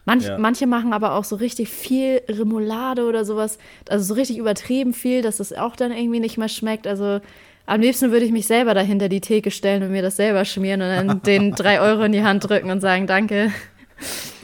[0.07, 0.39] Manch, ja.
[0.39, 3.59] Manche machen aber auch so richtig viel Remoulade oder sowas,
[3.89, 6.87] also so richtig übertrieben viel, dass es auch dann irgendwie nicht mehr schmeckt.
[6.87, 7.21] Also
[7.67, 10.81] am liebsten würde ich mich selber dahinter die Theke stellen und mir das selber schmieren
[10.81, 13.53] und dann den drei Euro in die Hand drücken und sagen, danke.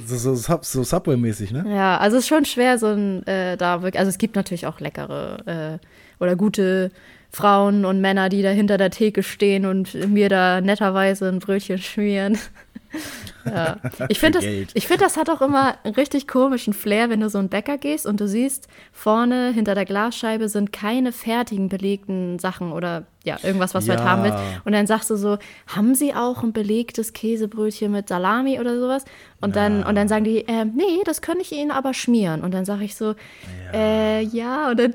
[0.07, 1.65] So, so, so Subway-mäßig, ne?
[1.69, 3.99] Ja, also es ist schon schwer, so ein äh, da wirklich.
[3.99, 6.91] Also es gibt natürlich auch leckere äh, oder gute
[7.31, 11.79] Frauen und Männer, die da hinter der Theke stehen und mir da netterweise ein Brötchen
[11.79, 12.39] schmieren.
[13.47, 13.77] ja.
[14.09, 17.39] Ich finde, das, find, das hat auch immer einen richtig komischen Flair, wenn du so
[17.39, 22.73] einen Bäcker gehst und du siehst, vorne hinter der Glasscheibe sind keine fertigen belegten Sachen
[22.73, 23.95] oder ja, irgendwas, was ja.
[23.95, 24.39] du halt haben willst.
[24.65, 29.05] Und dann sagst du so, haben sie auch ein belegtes Käsebrötchen mit Salami oder sowas?
[29.41, 29.63] Und, ja.
[29.63, 32.43] dann, und dann sagen die, äh, nee, das kann ich ihnen aber schmieren.
[32.43, 33.15] Und dann sage ich so,
[33.73, 33.79] ja.
[33.79, 34.95] äh, ja, und dann,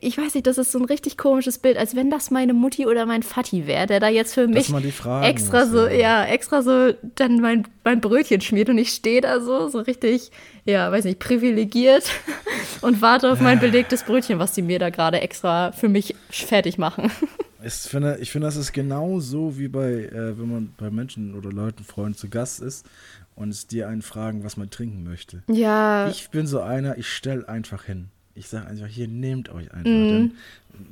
[0.00, 2.86] ich weiß nicht, das ist so ein richtig komisches Bild, als wenn das meine Mutti
[2.86, 6.24] oder mein Vati wäre, der da jetzt für mich extra muss, so, ja.
[6.24, 10.30] extra so dann mein, mein Brötchen schmiert und ich stehe da so, so richtig,
[10.64, 12.10] ja, weiß nicht, privilegiert
[12.80, 16.78] und warte auf mein belegtes Brötchen, was sie mir da gerade extra für mich fertig
[16.78, 17.10] machen.
[17.60, 21.34] Ich finde, ich finde, das ist genau so wie bei, äh, wenn man bei Menschen
[21.34, 22.86] oder Leuten, Freunden zu Gast ist
[23.34, 25.42] und es dir einen fragen, was man trinken möchte.
[25.48, 26.08] Ja.
[26.08, 28.10] Ich bin so einer, ich stelle einfach hin.
[28.34, 29.90] Ich sage einfach, hier, nehmt euch einfach.
[29.90, 30.32] Mhm.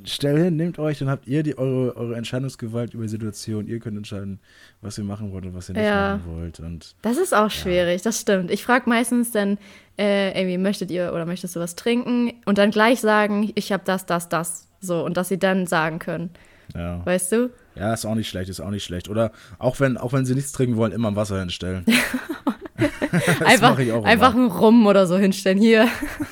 [0.03, 3.67] Stell hin, nehmt euch, dann habt ihr die, eure, eure Entscheidungsgewalt über die Situation.
[3.67, 4.39] Ihr könnt entscheiden,
[4.81, 6.17] was ihr machen wollt und was ihr nicht ja.
[6.17, 6.59] machen wollt.
[6.59, 8.03] Und, das ist auch schwierig, ja.
[8.03, 8.51] das stimmt.
[8.51, 9.57] Ich frage meistens dann,
[9.97, 12.33] äh, irgendwie, möchtet ihr oder möchtest du was trinken?
[12.45, 14.67] Und dann gleich sagen, ich habe das, das, das.
[14.79, 16.29] So, und dass sie dann sagen können.
[16.75, 17.05] Ja.
[17.05, 17.49] Weißt du?
[17.75, 19.09] Ja, ist auch nicht schlecht, ist auch nicht schlecht.
[19.09, 21.85] Oder auch wenn, auch wenn sie nichts trinken wollen, immer Wasser hinstellen.
[23.45, 25.59] einfach einfach ein Rum oder so hinstellen.
[25.59, 25.87] Hier.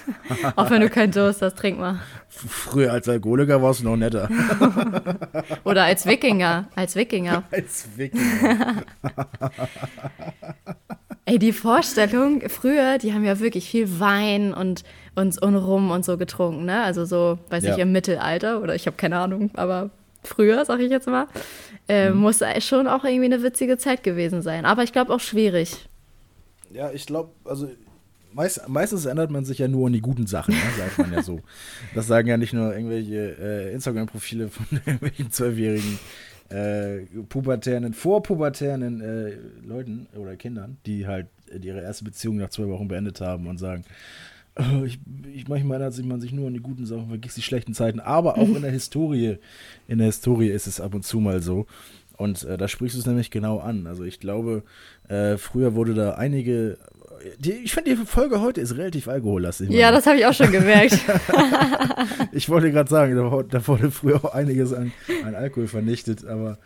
[0.55, 1.99] auch wenn du keinen Durst hast, trink mal.
[2.29, 4.29] Früher als Alkoholiker warst du noch netter.
[5.63, 6.67] Oder als Wikinger.
[6.75, 7.43] Als Wikinger.
[7.49, 8.83] als Wikinger.
[11.23, 14.83] Ey, die Vorstellung, früher, die haben ja wirklich viel Wein und,
[15.15, 16.83] und, und Rum und so getrunken, ne?
[16.83, 17.73] Also so, weiß Ja.
[17.73, 19.89] ich, im Mittelalter oder ich habe keine Ahnung, aber
[20.23, 21.27] früher, sag ich jetzt mal,
[21.87, 22.17] äh, Mhm.
[22.17, 24.65] muss schon auch irgendwie eine witzige Zeit gewesen sein.
[24.65, 25.87] Aber ich glaube auch schwierig.
[26.75, 27.69] Ja, ich glaube, also
[28.33, 31.23] meist, meistens erinnert man sich ja nur an die guten Sachen, ne, sagt man ja
[31.23, 31.39] so.
[31.95, 35.99] Das sagen ja nicht nur irgendwelche äh, Instagram-Profile von irgendwelchen zwölfjährigen
[36.49, 41.27] äh, pubertären, vorpubertären äh, Leuten oder Kindern, die halt
[41.61, 43.85] ihre erste Beziehung nach zwei Wochen beendet haben und sagen,
[44.57, 44.99] "Oh, ich,
[45.33, 47.99] ich manchmal erinnert sich man sich nur an die guten Sachen, vergisst die schlechten Zeiten,
[47.99, 49.37] aber auch in der Historie,
[49.87, 51.67] in der Historie ist es ab und zu mal so.
[52.17, 53.87] Und äh, da sprichst du es nämlich genau an.
[53.87, 54.63] Also ich glaube,
[55.07, 56.77] äh, früher wurde da einige.
[57.39, 59.69] Die, ich finde, die Folge heute ist relativ alkohollastig.
[59.69, 60.99] Ja, das habe ich auch schon gemerkt.
[62.31, 64.91] Ich wollte gerade sagen, da, da wurde früher auch einiges an,
[65.25, 66.57] an Alkohol vernichtet, aber,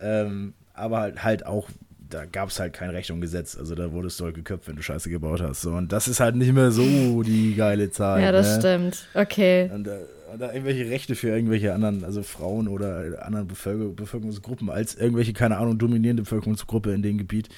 [0.00, 1.68] ähm, aber halt, halt auch,
[2.08, 3.56] da gab es halt kein Recht und Gesetz.
[3.56, 5.62] Also da wurdest du halt geköpft, wenn du Scheiße gebaut hast.
[5.62, 8.22] So, und das ist halt nicht mehr so die geile Zeit.
[8.22, 8.60] ja, das ne?
[8.60, 9.08] stimmt.
[9.14, 9.68] Okay.
[9.74, 9.98] Und, äh,
[10.38, 15.58] da irgendwelche Rechte für irgendwelche anderen, also Frauen oder anderen Bevölker Bevölkerungsgruppen als irgendwelche, keine
[15.58, 17.48] Ahnung, dominierende Bevölkerungsgruppe in dem Gebiet,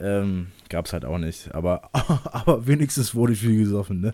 [0.00, 1.54] ähm, gab es halt auch nicht.
[1.54, 1.90] Aber,
[2.32, 4.12] aber wenigstens wurde viel gesoffen, ne?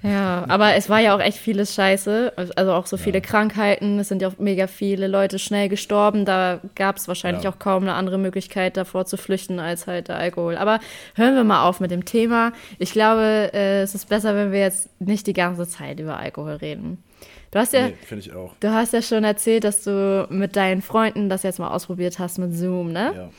[0.00, 2.32] Ja, aber es war ja auch echt vieles Scheiße.
[2.54, 3.24] Also auch so viele Ja.
[3.24, 3.98] Krankheiten.
[3.98, 6.24] Es sind ja auch mega viele Leute schnell gestorben.
[6.24, 7.50] Da gab es wahrscheinlich Ja.
[7.50, 10.56] auch kaum eine andere Möglichkeit, davor zu flüchten, als halt der Alkohol.
[10.56, 10.78] Aber
[11.16, 12.52] hören wir mal auf mit dem Thema.
[12.78, 16.52] Ich glaube, äh, es ist besser, wenn wir jetzt nicht die ganze Zeit über Alkohol
[16.52, 17.02] reden.
[17.50, 18.54] Du hast ja, Nee, finde ich auch.
[18.60, 22.38] du hast ja schon erzählt, dass du mit deinen Freunden das jetzt mal ausprobiert hast
[22.38, 23.30] mit Zoom, ne?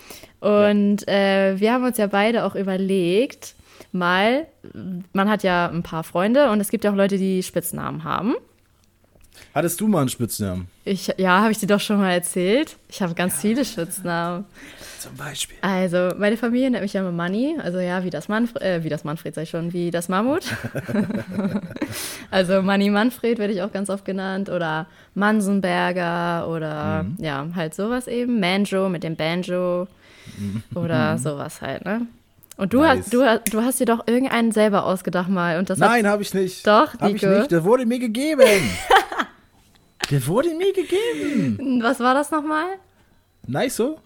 [0.42, 0.60] Ja.
[0.66, 3.56] Und äh, wir haben uns ja beide auch überlegt,
[3.92, 4.48] mal,
[5.14, 8.36] man hat ja ein paar Freunde und es gibt ja auch Leute, die Spitznamen haben.
[9.54, 10.68] Hattest du mal einen Spitznamen?
[10.86, 12.78] Ich, ja, habe ich dir doch schon mal erzählt.
[12.88, 14.46] Ich habe ganz viele Spitznamen.
[15.00, 15.58] Zum Beispiel.
[15.62, 17.56] Also, meine Familie nennt mich ja immer Money.
[17.64, 20.44] Also ja, wie das Manfred, äh, wie das Manfred sag ich schon, wie das Mammut.
[22.32, 24.50] also Money Manfred werde ich auch ganz oft genannt.
[24.50, 27.18] Oder Mansenberger oder Mhm.
[27.20, 28.40] ja, halt sowas eben.
[28.40, 29.88] Manjo mit dem Banjo.
[30.76, 32.02] Oder sowas halt, ne?
[32.58, 32.84] Und du, Mhm.
[32.84, 32.98] Nice.
[33.00, 35.58] hast, du, hast- du hast dir doch irgendeinen selber ausgedacht mal.
[35.60, 36.68] Und das Nein, habe ich nicht.
[36.68, 37.52] Doch, Hab ich nicht.
[37.52, 38.44] Der wurde mir gegeben.
[40.10, 41.80] Der wurde mir gegeben.
[41.84, 42.66] was war das nochmal?
[43.48, 44.00] Nice so?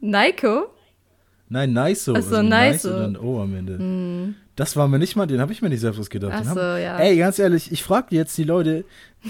[0.00, 0.68] Nico?
[1.50, 2.14] Nein, nice so.
[2.14, 4.34] Ach so, Also nice und dann O am Ende.
[4.54, 6.32] Das war mir nicht mal, den habe ich mir nicht selbst ausgedacht.
[6.34, 6.98] Ach Den so, haben- ja.
[6.98, 8.84] Ey, ganz ehrlich, ich frage jetzt die Leute,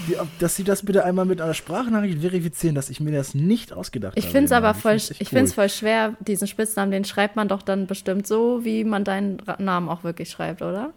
[0.09, 3.35] die, ob- dass sie das bitte einmal mit einer Sprachnachricht verifizieren, dass ich mir das
[3.35, 4.33] nicht ausgedacht Ich habe.
[4.33, 5.55] finde es aber Ich voll, find's echt ich find's cool.
[5.55, 9.89] voll schwer, diesen Spitznamen, den schreibt man doch dann bestimmt so, wie man deinen Namen
[9.89, 10.93] auch wirklich schreibt, oder?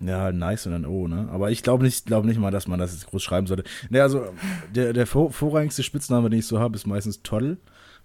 [0.00, 1.28] Ja, nice und dann O, ne?
[1.32, 3.64] Aber ich glaube nicht, glaub nicht mal, dass man das jetzt groß schreiben sollte.
[3.88, 4.26] Ne, also
[4.74, 7.56] der, der vor, vorrangigste Spitzname, den ich so habe, ist meistens Toddle.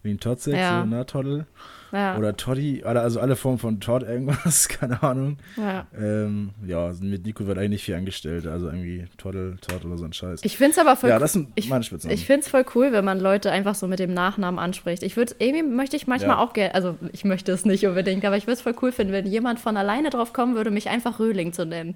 [0.03, 0.81] Wie ein Totzek, Ja.
[0.81, 1.45] so, na, Toddle.
[1.91, 2.17] Ja.
[2.17, 5.37] Oder Toddy, also alle Formen von Todd irgendwas, keine Ahnung.
[5.57, 5.85] ja.
[5.99, 10.05] Ähm, ja, mit Nico wird eigentlich nicht viel angestellt, also irgendwie Toddle, Todd oder so
[10.05, 10.41] ein Scheiß.
[10.43, 11.21] Ich finde es aber voll ja, cool.
[11.21, 12.13] das sind ich- meine Spitznamen.
[12.17, 15.03] Ich finde es voll cool, wenn man Leute einfach so mit dem Nachnamen anspricht.
[15.03, 16.43] Ich würde, irgendwie möchte ich manchmal Ja.
[16.43, 19.13] auch gerne, also ich möchte es nicht unbedingt, aber ich würde es voll cool finden,
[19.13, 21.95] wenn jemand von alleine drauf kommen würde, mich einfach Röhling zu nennen.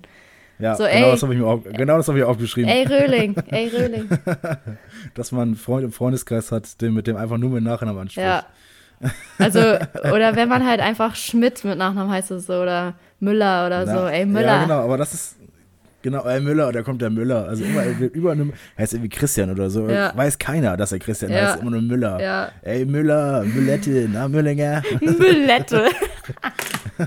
[0.60, 1.12] ja, so, genau ey.
[1.12, 4.10] das habe ich mir auch, genau das habe ich aufgeschrieben, Ey, Röhling, ey, Röhling.
[5.14, 8.26] dass man einen Freund im Freundeskreis hat, den mit dem einfach nur mit Nachnamen anspricht.
[8.26, 8.46] Ja.
[9.38, 13.86] Also, oder wenn man halt einfach Schmidt mit Nachnamen heißt es so, oder Müller oder
[13.86, 14.46] Na, so, ey, Müller.
[14.48, 15.36] Ja, genau, aber das ist
[16.02, 17.48] genau, ey, Müller, da kommt der Müller.
[17.48, 19.90] Also immer über einem heißt irgendwie Christian oder so.
[19.90, 20.16] Ja.
[20.16, 21.52] Weiß keiner, dass er Christian Ja.
[21.54, 22.22] heißt, immer nur Müller.
[22.22, 22.52] Ja.
[22.62, 24.82] Ey, Müller, Müllette, na, Müllinger.
[25.02, 25.90] Müllette.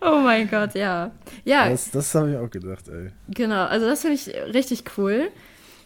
[0.00, 1.10] oh mein Gott, ja.
[1.44, 3.10] Ja, Das, das habe ich auch gedacht, ey.
[3.28, 3.64] genau.
[3.66, 5.28] Also das finde ich richtig cool.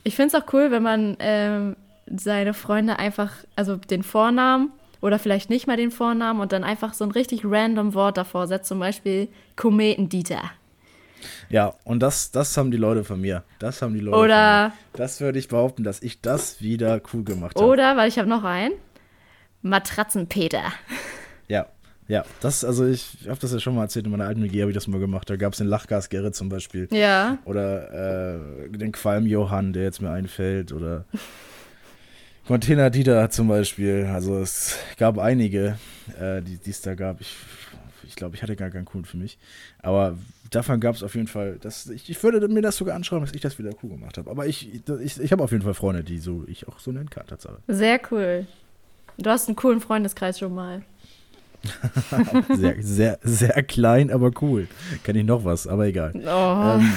[0.05, 1.77] Ich finde es auch cool, wenn man ähm,
[2.17, 6.95] seine Freunde einfach, also den Vornamen oder vielleicht nicht mal den Vornamen und dann einfach
[6.95, 10.43] so ein richtig random Wort davor setzt, zum Beispiel Kometendieter.
[11.49, 13.43] Ja, und das, das haben die Leute von mir.
[13.59, 14.99] Das haben die Leute Oder- von mir.
[15.05, 17.67] Das würde ich behaupten, dass ich das wieder cool gemacht habe.
[17.67, 18.75] Oder, weil ich habe noch einen,
[19.63, 20.63] Matratzenpeter.
[21.49, 21.67] Ja,
[22.07, 22.25] ja.
[22.41, 24.75] Das, also ich habe das ja schon mal erzählt, in meiner alten WG habe ich
[24.77, 25.29] das mal gemacht.
[25.29, 26.89] Da gab es den Lachgas-Gerrit zum Beispiel.
[26.93, 27.39] Ja.
[27.45, 30.73] Oder äh, den Qualm-Johann, der jetzt mir einfällt.
[30.73, 31.05] Oder
[32.49, 34.09] Container Dieter zum Beispiel.
[34.11, 35.79] Also es gab einige,
[36.19, 37.21] äh, die es da gab.
[37.21, 37.37] Ich,
[38.05, 39.37] ich glaube, ich hatte gar keinen coolen für mich.
[39.83, 40.17] Aber
[40.49, 43.35] davon gab es auf jeden Fall, das, ich, ich würde mir das sogar anschauen, dass
[43.35, 44.31] ich das wieder cool gemacht habe.
[44.31, 47.11] Aber ich, ich, ich habe auf jeden Fall Freunde, die so ich auch so nennen
[47.11, 47.59] kann, Tatsache.
[47.69, 48.47] Sehr cool.
[49.19, 50.81] Du hast einen coolen Freundeskreis schon mal.
[52.57, 54.69] Sehr, sehr, sehr klein, aber cool.
[55.05, 56.13] Kenne ich noch was, aber egal.
[56.15, 56.79] Oh.
[56.79, 56.93] Ähm,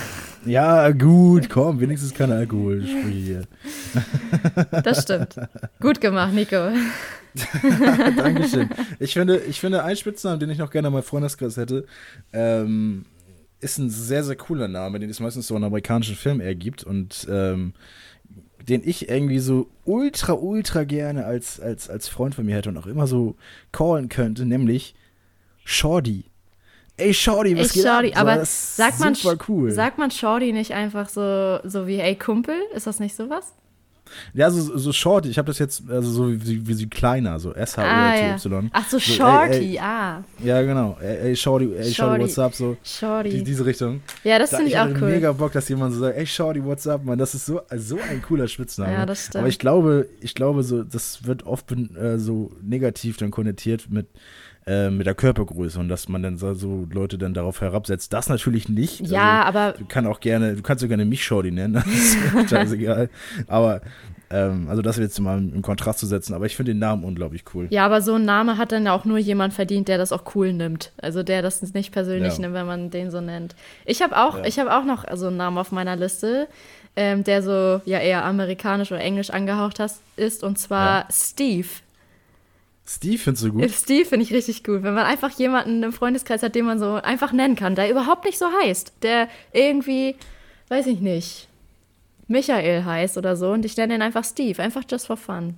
[0.45, 2.83] ja, gut, komm, wenigstens kein Alkohol.
[2.83, 3.43] hier.
[4.83, 5.35] Das stimmt.
[5.79, 6.55] Gut gemacht, Nico.
[8.17, 8.69] Dankeschön.
[8.99, 11.85] Ich finde, ich finde, ein Spitznamen, den ich noch gerne meinem Freundeskreis hätte,
[12.33, 13.05] ähm,
[13.59, 17.27] ist ein sehr, sehr cooler Name, den es meistens so in amerikanischen Filmen ergibt und
[17.29, 17.73] ähm,
[18.69, 22.77] den ich irgendwie so ultra, ultra gerne als, als, als Freund von mir hätte und
[22.77, 23.35] auch immer so
[23.71, 24.95] callen könnte, nämlich
[25.63, 26.25] Shorty.
[26.97, 28.19] Ey, Shorty, was Ey, geht Shorty, ab?
[28.19, 29.15] aber das sagt man,
[29.47, 29.71] cool.
[29.71, 32.55] sagt man Shorty nicht einfach so, so wie, ey, Kumpel?
[32.75, 33.53] Ist das nicht sowas?
[34.33, 37.51] Ja, so, so Shorty, ich habe das jetzt, also so wie, wie sie kleiner, so
[37.51, 37.59] Ah.
[37.59, 38.69] S-H-O-R-T-Y.
[38.73, 39.79] Ach so, So, ey, Shorty, ey.
[39.79, 40.23] ah.
[40.43, 40.97] Ja, genau.
[41.01, 42.23] Ey, ey Shorty, ey, Shorty, Shorty.
[42.23, 42.77] what's up, so.
[42.83, 43.29] Shorty.
[43.29, 44.01] Die, diese Richtung.
[44.23, 45.09] ja, das Da- finde ich auch hätte cool.
[45.09, 47.97] mega Bock, dass jemand so sagt, ey Shorty, what's up, man, das ist so, so
[48.09, 48.91] ein cooler Spitzname.
[48.93, 49.37] Ja, das stimmt.
[49.37, 54.07] Aber ich glaube, ich glaube so, das wird oft äh, so negativ dann konnotiert mit,
[54.67, 58.13] äh, mit der Körpergröße und dass man dann so, Leute dann darauf herabsetzt.
[58.13, 59.01] Das natürlich nicht.
[59.07, 61.85] Ja, also, aber Du kannst auch gerne, du kannst so gerne mich Shorty nennen, das
[61.87, 62.17] ist
[62.49, 63.09] scheißegal.
[63.47, 63.81] Aber,
[64.29, 67.43] ähm, also das jetzt mal im Kontrast zu setzen, aber ich finde den Namen unglaublich
[67.53, 67.67] cool.
[67.71, 70.35] Ja, aber so ein Name hat dann ja auch nur jemand verdient, der das auch
[70.35, 70.91] cool nimmt.
[71.01, 72.41] Also der das nicht persönlich Ja.
[72.41, 73.55] nimmt, wenn man den so nennt.
[73.85, 74.45] Ich habe auch, Ja.
[74.45, 76.47] ich habe auch noch so einen Namen auf meiner Liste,
[76.95, 81.07] ähm, der so ja eher amerikanisch oder englisch angehaucht has, ist, und zwar Ja.
[81.11, 81.67] Steve.
[82.95, 83.71] Steve findest du gut?
[83.71, 86.95] Steve finde ich richtig gut, wenn man einfach jemanden im Freundeskreis hat, den man so
[86.95, 90.15] einfach nennen kann, der überhaupt nicht so heißt, der irgendwie,
[90.67, 91.47] weiß ich nicht,
[92.27, 95.55] Michael heißt oder so und ich nenne ihn einfach Steve, einfach just for fun.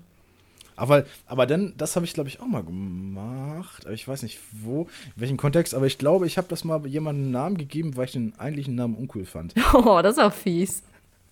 [0.76, 4.40] Aber, aber dann, das habe ich glaube ich auch mal gemacht, aber ich weiß nicht
[4.52, 4.84] wo,
[5.16, 8.06] in welchem Kontext, aber ich glaube, ich habe das mal jemandem einen Namen gegeben, weil
[8.06, 9.54] ich den eigentlichen Namen uncool fand.
[9.74, 10.84] Oh, das ist auch fies.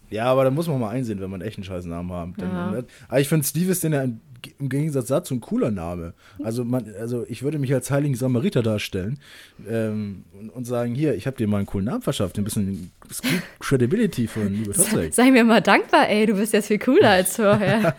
[0.10, 2.34] Ja, aber da muss man mal einsehen, wenn man echt einen scheiß Namen haben.
[2.38, 2.84] Dann, Ja.
[3.08, 4.20] Aber ich finde, Steve ist denn ja im,
[4.60, 6.14] im Gegensatz dazu ein cooler Name.
[6.44, 9.20] Also, man, also ich würde mich als heiligen Samariter darstellen
[9.68, 12.92] ähm, und, und sagen, hier, ich habe dir mal einen coolen Namen verschafft, ein bisschen
[13.60, 15.14] Credibility von Liebe Totzek.
[15.14, 17.96] Sei mir mal dankbar, ey, du bist jetzt viel cooler als vorher.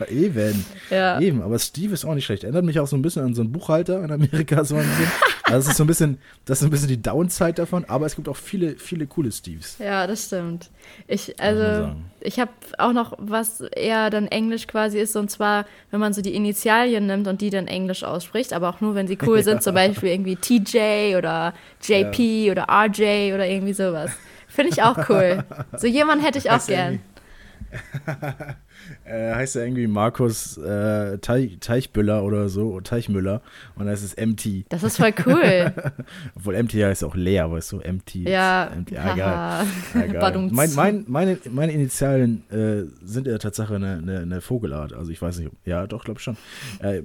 [0.10, 0.64] Eben.
[0.90, 1.20] ja.
[1.20, 2.44] Eben, aber Steve ist auch nicht schlecht.
[2.44, 4.64] Erinnert mich auch so ein bisschen an so einen Buchhalter in Amerika.
[4.64, 5.10] So ein bisschen.
[5.44, 8.16] Also das ist so ein bisschen, das ist ein bisschen die Downside davon, aber es
[8.16, 9.78] gibt auch viele, viele coole Steves.
[9.78, 10.70] Ja, das stimmt.
[11.06, 15.55] Ich, also, ich habe auch noch, was eher dann Englisch quasi ist, und zwar,
[15.90, 19.06] wenn man so die Initialien nimmt und die dann Englisch ausspricht, aber auch nur, wenn
[19.06, 24.10] sie cool sind, zum Beispiel irgendwie TJ oder JP oder RJ oder irgendwie sowas.
[24.48, 25.44] Finde ich auch cool.
[25.76, 27.00] So jemand hätte ich auch gern.
[29.04, 33.42] Äh, heißt ja irgendwie Markus äh, Teich, Teichbüller oder so, Teichmüller.
[33.76, 34.66] Und das ist MT.
[34.68, 35.72] Das ist voll cool.
[36.36, 38.14] Obwohl MT heißt auch leer, weißt du, MT.
[38.14, 38.70] ja.
[38.76, 38.90] MT.
[38.92, 40.20] Ja, egal.
[40.20, 40.54] Badumts.
[40.54, 44.92] mein, mein, meine, meine Initialen äh, sind ja Tatsache eine, eine, eine Vogelart.
[44.92, 46.36] Also ich weiß nicht, ja, doch, glaube schon.
[46.80, 47.02] Äh,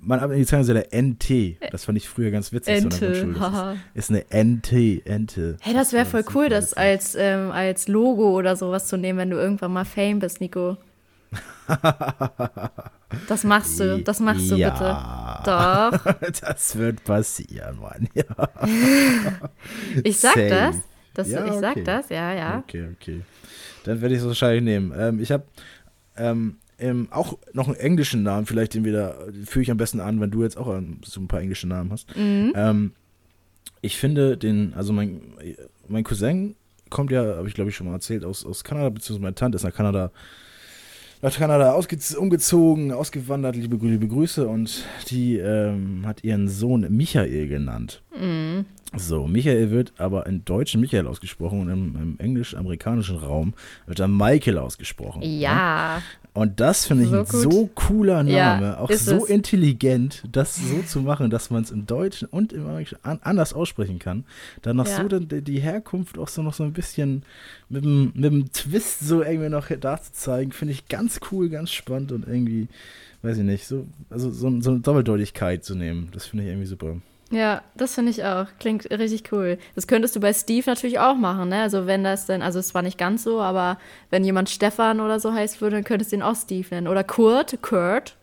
[0.00, 1.56] meine Initialen sind der NT.
[1.72, 2.80] Das fand ich früher ganz witzig.
[2.80, 3.76] so Ente, haha.
[3.94, 5.56] Das ist, ist eine NT, Ente.
[5.60, 9.30] Hey, das wäre voll cool, das als, ähm, als Logo oder sowas zu nehmen, wenn
[9.30, 10.76] du irgendwann mal Fame bist, Nico.
[13.26, 14.70] Das machst du, das machst du ja.
[14.70, 16.20] bitte.
[16.20, 16.30] Doch.
[16.40, 18.08] Das wird passieren, Mann.
[18.14, 18.24] Ja.
[20.04, 20.48] Ich sag Safe.
[20.48, 20.76] das.
[21.14, 21.84] das Ja, ich sag okay.
[21.84, 22.58] das, ja, ja.
[22.58, 23.22] Okay, okay.
[23.84, 24.92] Dann werde ich es wahrscheinlich nehmen.
[24.96, 25.44] Ähm, ich habe
[26.16, 30.20] ähm, ähm, auch noch einen englischen Namen, vielleicht den wieder, führe ich am besten an,
[30.20, 32.14] wenn du jetzt auch ähm, so ein paar englische Namen hast.
[32.16, 32.52] Mhm.
[32.54, 32.92] Ähm,
[33.80, 35.22] ich finde den, also mein,
[35.88, 36.56] mein Cousin
[36.90, 39.56] kommt ja, habe ich glaube ich schon mal erzählt, aus, aus Kanada, beziehungsweise meine Tante
[39.56, 40.10] ist nach Kanada,
[41.22, 48.02] nach Kanada umgezogen, ausgewandert, liebe, liebe Grüße und die ähm, hat ihren Sohn Michael genannt.
[48.18, 48.66] Mhm.
[48.96, 53.52] So, Michael wird aber im Deutschen Michael ausgesprochen und im, im englisch-amerikanischen Raum
[53.86, 55.20] wird er Michael ausgesprochen.
[55.20, 55.26] ne?
[55.26, 56.02] Ja.
[56.38, 57.42] Und das finde ich So ein gut.
[57.52, 58.30] so cooler Name,
[58.66, 59.30] Ja, auch so es.
[59.30, 63.52] intelligent, das so zu machen, dass man es im Deutschen und im Englischen an, anders
[63.54, 64.24] aussprechen kann.
[64.62, 65.02] Dann noch Ja.
[65.08, 67.24] so die, die Herkunft auch so noch so ein bisschen
[67.68, 72.12] mit dem, mit dem Twist so irgendwie noch darzuzeigen, finde ich ganz cool, ganz spannend
[72.12, 72.68] und irgendwie,
[73.22, 76.66] weiß ich nicht, so, also so, so eine Doppeldeutigkeit zu nehmen, das finde ich irgendwie
[76.68, 76.96] super.
[77.30, 78.46] Ja, das finde ich auch.
[78.58, 79.58] Klingt richtig cool.
[79.74, 81.60] Das könntest du bei Steve natürlich auch machen, ne?
[81.60, 83.76] Also wenn das dann, also es war nicht ganz so, aber
[84.08, 86.88] wenn jemand Stefan oder so heißt würde, dann könntest du ihn auch Steve nennen.
[86.88, 88.16] Oder Kurt, Kurt,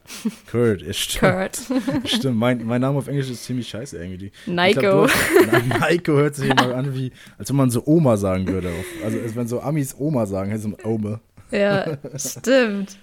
[0.50, 1.22] Kurt, ist stimmt.
[1.22, 1.60] Kurt.
[2.10, 4.32] Stimmt, mein, mein Name auf Englisch ist ziemlich scheiße irgendwie.
[4.46, 4.80] Ich Nico.
[4.80, 8.18] glaub, du hast- Na, Nico hört sich immer an, wie, als wenn man so Oma
[8.18, 8.72] sagen würde.
[9.04, 11.20] Also als wenn so Amis Oma sagen, heißt es Oma.
[11.52, 12.98] ja, stimmt.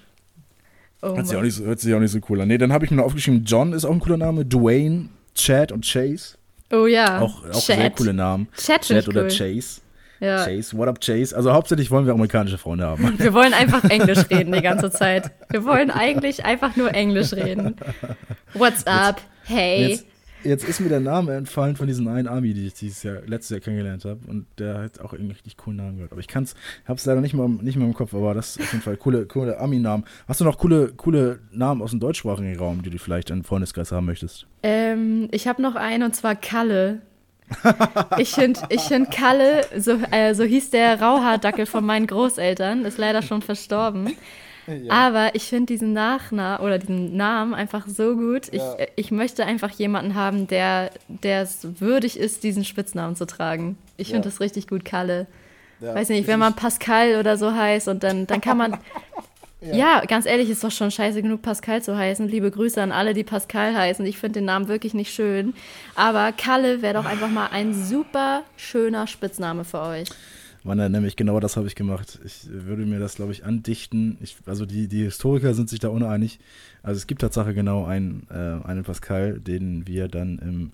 [1.01, 2.49] Oh Hört sich, auch nicht so, hört sich auch nicht so cool an.
[2.49, 5.73] Nee, dann habe ich mir noch aufgeschrieben, John ist auch ein cooler Name, Dwayne, Chad
[5.73, 6.37] und Chase.
[6.73, 7.21] oh ja.
[7.21, 8.49] Auch, auch sehr coole Namen.
[8.57, 9.29] Chad ich oder cool.
[9.29, 9.81] Chase.
[10.21, 10.45] Ja.
[10.45, 11.37] Chase, what up Chase?
[11.37, 13.15] Also hauptsächlich wollen wir amerikanische Freunde haben.
[13.19, 15.33] Wir wollen einfach Englisch reden die ganze Zeit.
[15.51, 17.75] Wir wollen eigentlich einfach nur Englisch reden.
[18.55, 19.21] What's up?
[19.43, 19.89] Hey.
[19.89, 20.07] Jetzt,
[20.45, 23.51] jetzt ist mir der Name entfallen von diesem einen Ami, die ich dieses Jahr, letztes
[23.51, 24.21] Jahr kennengelernt habe.
[24.27, 26.13] Und der hat auch irgendwie richtig coolen Namen gehört.
[26.13, 26.55] Aber ich kann's,
[26.87, 29.27] hab's leider nicht mal, nicht mal im Kopf, aber das ist auf jeden Fall coole,
[29.27, 30.05] coole Ami-Namen.
[30.29, 33.93] Hast du noch coole, coole Namen aus dem deutschsprachigen Raum, die du vielleicht in Freundeskreis
[33.93, 34.47] haben möchtest?
[34.63, 37.03] Ähm, ich habe noch einen und zwar Kalle.
[38.19, 42.99] Ich finde ich find Kalle, so, äh, so hieß der Rauhaardackel von meinen Großeltern, ist
[42.99, 44.17] leider schon verstorben.
[44.67, 44.93] Ja.
[44.93, 48.49] Aber ich finde diesen Nachnamen oder diesen Namen einfach so gut.
[48.49, 48.77] Ich, ja.
[48.97, 53.77] ich möchte einfach jemanden haben, der es würdig ist, diesen Spitznamen zu tragen.
[53.97, 54.31] Ich finde ja.
[54.31, 55.27] das richtig gut, Kalle.
[55.83, 58.79] Weiß nicht, wenn man Pascal oder so heißt und dann, dann kann man.
[59.61, 60.05] ja.
[60.05, 62.29] ganz ehrlich, ist doch schon scheiße genug, Pascal zu heißen.
[62.29, 64.07] Liebe Grüße an alle, die Pascal heißen.
[64.07, 65.55] Ich finde den Namen wirklich nicht schön.
[65.97, 70.09] Aber Kalle wäre doch einfach mal ein super schöner Spitzname für euch.
[70.65, 72.21] Wann nämlich genau das habe ich gemacht.
[72.25, 74.17] Ich würde mir das, glaube ich, andichten.
[74.21, 76.39] Ich, also die, die Historiker sind sich da uneinig.
[76.83, 80.73] Also es gibt tatsächlich genau einen, äh, einen Pascal, den wir dann im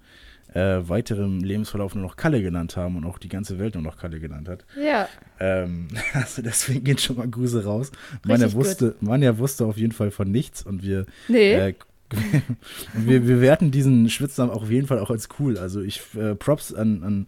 [0.54, 3.98] äh, weiteren Lebensverlauf nur noch Kalle genannt haben und auch die ganze Welt nur noch
[3.98, 4.64] Kalle genannt hat.
[4.82, 5.08] Ja.
[5.40, 7.92] Ähm, also deswegen gehen schon mal Grüße raus.
[8.26, 11.52] Manja wusste, Manja wusste auf jeden Fall von nichts und wir nee.
[11.54, 11.74] äh,
[12.94, 15.58] wir, wir werten diesen Spitznamen auch auf jeden Fall auch als cool.
[15.58, 17.26] Also ich äh, Props an, an,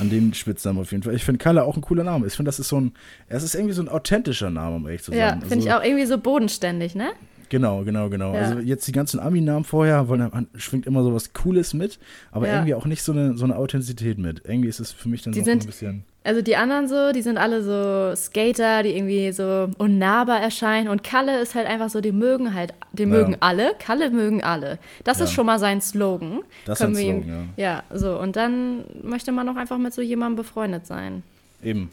[0.00, 1.14] an den Spitznamen auf jeden Fall.
[1.14, 2.26] Ich finde Kalle auch ein cooler Name.
[2.26, 2.92] Ich finde, das ist so ein,
[3.28, 5.20] es ist irgendwie so ein authentischer Name, um ehrlich zu sein.
[5.20, 7.10] Ja, finde also, ich auch irgendwie so bodenständig, ne?
[7.48, 8.32] Genau, genau, genau.
[8.32, 8.40] Ja.
[8.40, 11.98] Also jetzt die ganzen Ami-Namen vorher, wollen, schwingt immer so was Cooles mit,
[12.30, 12.54] aber ja.
[12.54, 14.42] irgendwie auch nicht so eine, so eine Authentizität mit.
[14.46, 16.04] Irgendwie ist es für mich dann die so ein bisschen.
[16.24, 20.88] Also die anderen so, die sind alle so Skater, die irgendwie so unnahbar erscheinen.
[20.88, 23.08] Und Kalle ist halt einfach so, die mögen halt, die ja.
[23.08, 23.74] mögen alle.
[23.78, 24.78] Kalle mögen alle.
[25.02, 26.42] Das ist schon mal sein Slogan.
[26.64, 27.64] Das ist ein Slogan, ja.
[27.64, 28.18] Ja, so.
[28.18, 31.24] Und dann möchte man auch einfach mit so jemandem befreundet sein.
[31.62, 31.90] Eben.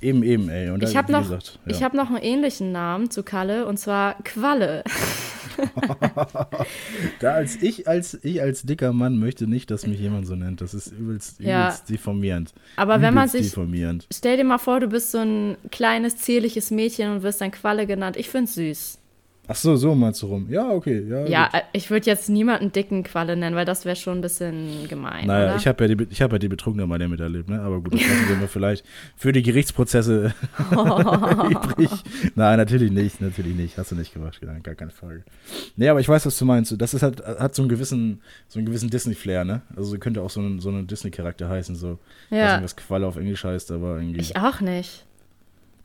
[0.00, 0.70] Eben, eben, ey.
[0.70, 1.80] Und ich habe noch, ja.
[1.82, 4.82] hab noch einen ähnlichen Namen zu Kalle und zwar Qualle.
[7.20, 10.60] da als ich, als ich als dicker Mann möchte nicht, dass mich jemand so nennt.
[10.60, 11.74] Das ist übelst, übelst ja.
[11.88, 12.52] deformierend.
[12.76, 13.52] Aber übelst wenn man sich.
[14.12, 17.86] Stell dir mal vor, du bist so ein kleines, zierliches Mädchen und wirst dann Qualle
[17.86, 18.16] genannt.
[18.16, 18.98] Ich find's süß.
[19.50, 20.46] Ach so, so meinst du rum.
[20.50, 21.02] Ja, okay.
[21.08, 21.54] Ja, ja gut.
[21.54, 25.26] Äh, ich würde jetzt niemanden dicken Qualle nennen, weil das wäre schon ein bisschen gemein.
[25.26, 25.56] Naja, oder?
[25.56, 27.60] ich habe ja, die, hab ja die Betrunkene mal miterlebt, ne?
[27.62, 28.84] Aber gut, das lassen wir vielleicht
[29.16, 30.34] für die Gerichtsprozesse
[30.70, 31.90] übrig.
[32.34, 33.78] Nein, natürlich nicht, natürlich nicht.
[33.78, 35.24] Hast du nicht gemacht, gar keine Frage.
[35.76, 36.74] Nee, aber ich weiß, was du meinst.
[36.78, 39.62] Das ist halt, hat so einen gewissen, so einen gewissen Disney-Flair, ne?
[39.74, 41.98] Also könnte auch so ein, so ein Disney-Charakter heißen, so.
[42.28, 42.36] Ja.
[42.36, 44.20] Ich weiß nicht, was Qualle auf Englisch heißt, aber irgendwie.
[44.20, 45.06] Ich auch nicht.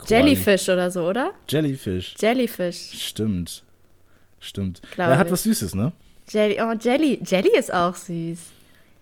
[0.07, 1.31] Jellyfish oder so, oder?
[1.47, 2.15] Jellyfish.
[2.19, 2.91] Jellyfish.
[3.07, 3.63] Stimmt.
[4.39, 4.81] Stimmt.
[4.91, 5.33] Glaube er hat ich.
[5.33, 5.91] was Süßes, ne?
[6.29, 7.19] Jelly, oh, Jelly.
[7.25, 8.39] Jelly ist auch süß.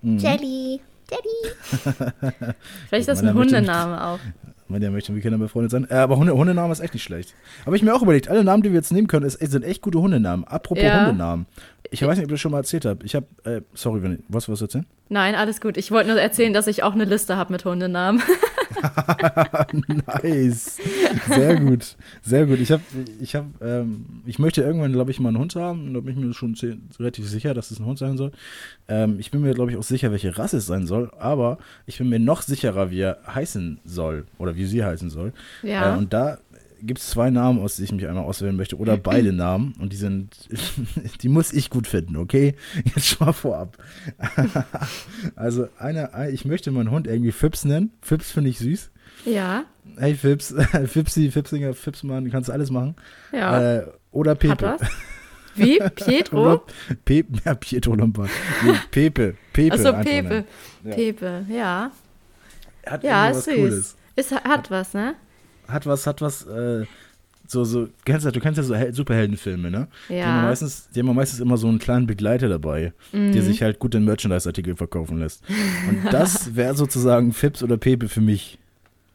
[0.01, 0.17] Mhm.
[0.17, 0.81] Jelly.
[1.09, 1.55] Jelly.
[2.89, 4.19] Vielleicht ist das ein Hundename auch.
[4.67, 5.85] Man, der möchte mit Kindern befreundet sein.
[5.89, 7.35] Äh, aber Hunde, Hundename ist echt nicht schlecht.
[7.65, 9.81] Habe ich mir auch überlegt, alle Namen, die wir jetzt nehmen können, ist, sind echt
[9.81, 10.45] gute Hundenamen.
[10.45, 11.07] Apropos ja.
[11.07, 11.45] Hundenamen.
[11.93, 13.05] Ich weiß nicht, ob ich das schon mal erzählt habe.
[13.05, 14.85] Ich habe, äh, sorry, wenn ich, was was erzählen?
[15.09, 15.75] Nein, alles gut.
[15.75, 18.23] Ich wollte nur erzählen, dass ich auch eine Liste habe mit Hundenamen.
[20.23, 20.77] nice.
[21.27, 21.95] Sehr gut.
[22.21, 22.59] Sehr gut.
[22.59, 22.81] Ich habe,
[23.19, 25.93] ich habe, ähm, ich möchte irgendwann, glaube ich, mal einen Hund haben.
[25.93, 26.55] Da bin ich mir schon
[26.99, 28.31] relativ sicher, dass es ein Hund sein soll.
[28.87, 31.11] Ähm, ich bin mir, glaube ich, auch sicher, welche Rasse es sein soll.
[31.19, 35.33] Aber ich bin mir noch sicherer, wie er heißen soll oder wie sie heißen soll.
[35.61, 35.93] Ja.
[35.93, 36.37] Äh, und da
[36.81, 39.73] gibt es zwei Namen, aus denen ich mich einmal auswählen möchte, oder beide Namen.
[39.79, 40.35] Und die sind,
[41.21, 42.55] die muss ich gut finden, okay?
[42.95, 43.77] Jetzt schon mal vorab.
[45.35, 47.91] also, einer, ich möchte meinen Hund irgendwie Fips nennen.
[48.01, 48.91] Fips finde ich süß.
[49.25, 49.65] Ja.
[49.97, 50.53] Hey Fips,
[50.85, 52.95] Fipsi, Fipsinger, Fipsmann, kannst du alles machen.
[53.31, 53.79] Ja.
[53.79, 54.77] Äh, oder Pepe.
[55.55, 55.79] Wie?
[55.95, 56.63] Pietro?
[57.03, 58.29] Pe ja, Pietro Lombard.
[58.63, 59.35] Nee, Pepe.
[59.51, 59.73] Pepe.
[59.73, 60.45] Achso, Pepe.
[60.83, 60.95] Ja.
[60.95, 61.91] Pepe, ja.
[62.85, 63.55] Hat ja, ist süß.
[63.55, 63.95] Cooles.
[64.15, 65.15] Ist, hat was, ne?
[65.71, 66.85] Hat was, hat was, äh,
[67.47, 69.87] so, so, du kennst ja, du kennst ja so Hel Superheldenfilme, ne?
[70.07, 70.15] Ja.
[70.15, 73.33] Die haben, meistens, die haben meistens immer so einen kleinen Begleiter dabei, mhm.
[73.33, 75.43] der sich halt gut in Merchandise-Artikel verkaufen lässt.
[75.89, 78.57] Und das wäre sozusagen Fips oder Pepe für mich.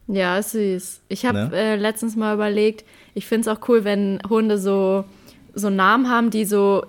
[0.07, 1.01] Ja, ist süß.
[1.09, 1.51] Ich habe ne?
[1.53, 5.05] äh, letztens mal überlegt, ich finde es auch cool, wenn Hunde so,
[5.55, 6.85] so Namen haben, die so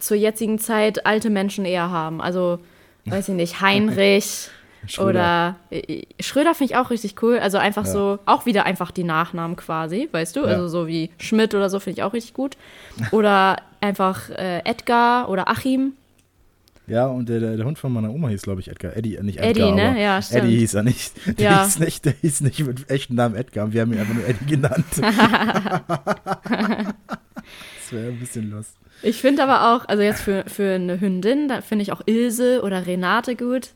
[0.00, 2.20] zur jetzigen Zeit alte Menschen eher haben.
[2.20, 2.58] Also,
[3.04, 4.50] weiß ich nicht, Heinrich.
[4.86, 5.56] Schröder.
[5.70, 7.38] Oder äh, Schröder finde ich auch richtig cool.
[7.38, 7.92] Also einfach ja.
[7.92, 10.40] so, auch wieder einfach die Nachnamen quasi, weißt du?
[10.40, 10.46] Ja.
[10.46, 12.56] Also so wie Schmidt oder so finde ich auch richtig gut.
[13.10, 15.92] Oder einfach äh, Edgar oder Achim.
[16.88, 18.96] Ja, und der, der, der, Hund von meiner Oma hieß, glaube ich, Edgar.
[18.96, 19.68] Eddie, äh, nicht Edgar.
[19.68, 20.02] Eddie, ne?
[20.02, 20.44] Ja, stimmt.
[20.44, 21.12] Eddie hieß er nicht.
[21.38, 21.64] Der, ja.
[21.64, 22.04] hieß nicht.
[22.04, 23.72] der hieß nicht mit echten Namen Edgar.
[23.72, 24.84] Wir haben ihn einfach nur Eddie genannt.
[24.98, 25.06] das
[27.92, 28.76] wäre ein bisschen lost.
[29.02, 32.62] Ich finde aber auch, also jetzt für, für eine Hündin, da finde ich auch Ilse
[32.62, 33.70] oder Renate gut.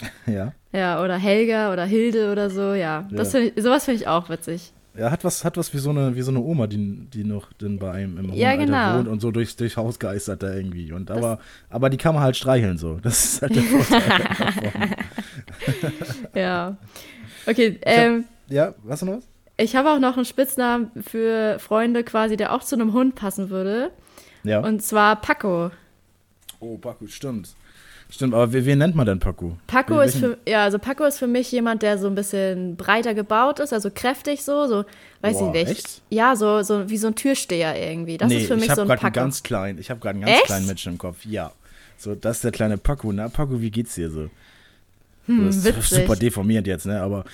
[0.26, 0.52] Ja.
[0.72, 3.08] Ja, oder Helga oder Hilde oder so, ja.
[3.10, 3.40] Das ja.
[3.40, 4.72] Find ich, sowas finde ich auch witzig.
[4.94, 7.52] Er hat was, hat was wie so eine, wie so eine Oma, die, die noch
[7.54, 8.98] denn bei einem im Ja, genau.
[8.98, 10.92] wohnt und so durchs, durchs Haus geistert da irgendwie.
[10.92, 11.38] Und aber,
[11.70, 12.98] aber die kann man halt streicheln so.
[13.00, 14.96] Das ist halt der Vorteil.
[16.34, 16.76] Ja.
[17.46, 19.28] Okay, ähm, ja, was noch was?
[19.58, 23.50] ich habe auch noch einen Spitznamen für Freunde quasi, der auch zu einem Hund passen
[23.50, 23.90] würde.
[24.44, 24.60] Ja.
[24.60, 25.70] Und zwar Paco.
[26.60, 27.50] oh, Paco, stimmt.
[28.10, 29.58] Stimmt, aber wen nennt man denn Paco?
[29.66, 33.12] Paco ist für, ja, also Paco ist für mich jemand, der so ein bisschen breiter
[33.12, 34.84] gebaut ist, also kräftig so, so,
[35.20, 35.78] weiß Boah, ich nicht.
[35.78, 36.02] echt?
[36.08, 38.16] Ja, so, so wie so ein Türsteher irgendwie.
[38.16, 39.12] Das nee, ist für mich so ein einen Paco.
[39.12, 40.46] ganz kleinen, ich habe gerade einen ganz Echt?
[40.46, 41.24] kleinen Menschen im Kopf.
[41.26, 41.52] Ja.
[41.98, 43.12] So, das ist der kleine Paco.
[43.12, 44.30] Na, Paco, wie geht's dir so?
[45.26, 45.98] Hm, das ist witzig.
[45.98, 47.02] super deformiert jetzt, ne?
[47.02, 47.24] Aber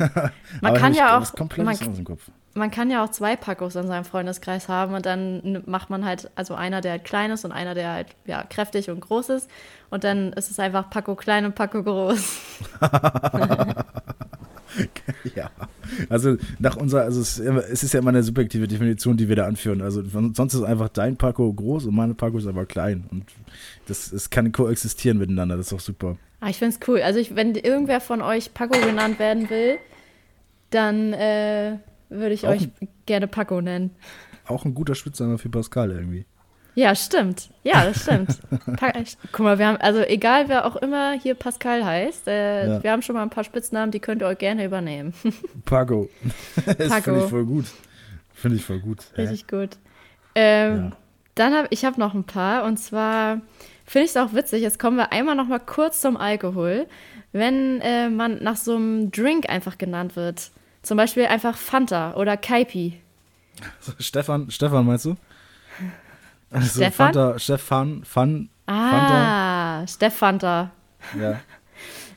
[0.00, 0.30] Man
[0.62, 2.22] aber kann ja auch- man- aus dem Kopf.
[2.60, 6.30] Man kann ja auch zwei Pacos in seinem Freundeskreis haben und dann macht man halt,
[6.34, 9.50] also einer, der halt klein ist und einer, der halt ja, kräftig und groß ist.
[9.88, 12.38] Und dann ist es einfach Paco klein und Paco groß.
[15.34, 15.50] Ja,
[16.08, 19.46] also nach unserer, also es, es ist ja immer eine subjektive Definition, die wir da
[19.46, 19.82] anführen.
[19.82, 23.04] Also sonst ist einfach dein Paco groß und meine Paco ist aber klein.
[23.10, 23.24] Und
[23.88, 26.16] das es kann koexistieren miteinander, das ist auch super.
[26.38, 27.02] Ah, ich finde es cool.
[27.02, 29.78] Also ich, wenn irgendwer von euch Paco genannt werden will,
[30.70, 31.78] dann äh,
[32.10, 32.68] würde ich Auch euch
[33.06, 33.90] gerne Paco nennen.
[34.46, 36.26] Auch ein guter Spitzname für Pascal irgendwie.
[36.76, 37.50] Ja, stimmt.
[37.64, 38.38] Ja, das stimmt.
[39.32, 42.82] Guck mal, wir haben, also egal wer auch immer hier Pascal heißt, äh, Ja.
[42.82, 45.12] wir haben schon mal ein paar Spitznamen, die könnt ihr euch gerne übernehmen.
[45.64, 46.08] Paco.
[46.66, 47.02] das Paco.
[47.02, 47.64] finde ich voll gut.
[48.34, 48.98] Finde ich voll gut.
[49.14, 49.22] Hä?
[49.22, 49.70] Richtig gut.
[50.34, 50.96] Ähm, Ja.
[51.36, 53.40] Dann habe ich habe noch ein paar und zwar
[53.86, 54.62] finde ich es auch witzig.
[54.62, 56.86] Jetzt kommen wir einmal noch mal kurz zum Alkohol,
[57.32, 60.50] wenn äh, man nach so einem Drink einfach genannt wird.
[60.82, 63.00] Zum Beispiel einfach Fanta oder Kaipi.
[63.98, 65.16] Stefan, Stefan meinst du?
[66.50, 67.12] Also Stefan?
[67.14, 70.70] Fanta, Stefan, Fan, Ah, Steff Fanta.
[71.18, 71.40] ja.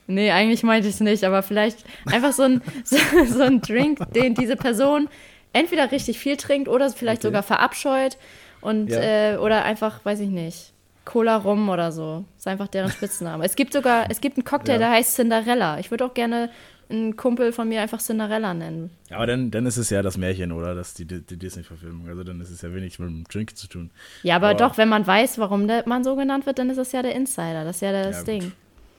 [0.06, 4.00] Nee, eigentlich meinte ich es nicht, aber vielleicht einfach so ein, so, so ein Drink,
[4.14, 5.08] den diese Person
[5.54, 7.28] entweder richtig viel trinkt oder vielleicht Okay.
[7.30, 8.18] sogar verabscheut
[8.60, 9.00] und Ja.
[9.34, 10.74] äh, oder einfach, weiß ich nicht,
[11.06, 12.26] Cola Rum oder so.
[12.38, 13.46] Ist einfach deren Spitzname.
[13.46, 14.78] es gibt sogar, es gibt einen Cocktail, Ja.
[14.80, 15.80] der heißt Cinderella.
[15.80, 16.50] Ich würde auch gerne
[16.90, 18.90] einen Kumpel von mir einfach Cinderella nennen.
[19.12, 20.76] Aber dann, dann ist es ja das Märchen, oder?
[20.76, 22.08] Das, die, die Disney-Verfilmung.
[22.10, 23.92] Also dann ist es ja wenig mit dem Drink zu tun.
[24.24, 26.78] Ja, aber Aber- doch, wenn man weiß, warum der, man so genannt wird, dann ist
[26.78, 27.64] das ja der Insider.
[27.64, 28.28] Das ist ja das Ja, gut.
[28.28, 28.52] Ding.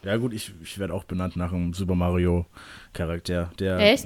[0.04, 2.44] Ja gut, ich, ich werde auch benannt nach einem Super Mario
[2.92, 3.50] Charakter.
[3.58, 4.04] Der, Echt?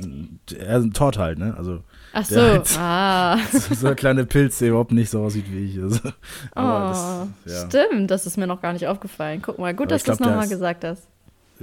[0.57, 1.55] Er ist ein Tort halt, ne?
[1.59, 3.37] Also Ach so, hat- ah.
[3.53, 5.83] so, so ein kleiner Pilz, der überhaupt nicht so aussieht wie ich.
[5.83, 6.11] Also, Oh,
[6.55, 7.66] das, ja.
[7.66, 9.43] stimmt, das ist mir noch gar nicht aufgefallen.
[9.43, 11.03] Guck mal, gut, Aber dass du es nochmal gesagt hast.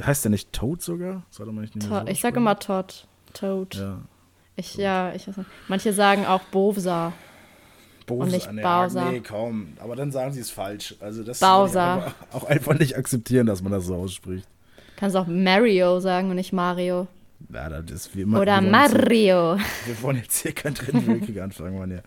[0.02, 1.24] Heißt der nicht Toad sogar?
[1.30, 3.08] Sollte man nicht To so ich sage immer Todd.
[3.34, 3.76] Toad.
[3.76, 4.02] Ja.
[4.56, 5.50] Ich, ja, ich weiß nicht.
[5.68, 7.14] Manche sagen auch Bowser.
[8.06, 9.12] Bowser, nicht nee, Bowser.
[9.12, 9.74] Nee, kaum.
[9.80, 10.96] Aber dann sagen sie es falsch.
[11.00, 12.14] Also das Bowser.
[12.32, 14.48] auch einfach nicht akzeptieren, dass man das so ausspricht.
[14.96, 17.08] Kannst auch Mario sagen und nicht Mario.
[17.54, 18.40] Ja, das ist wie immer.
[18.42, 19.58] Oder wir wollen jetzt- Mario.
[19.86, 22.02] Wir wollen jetzt hier keinen dritten Weltkrieg anfangen, Mann, ja.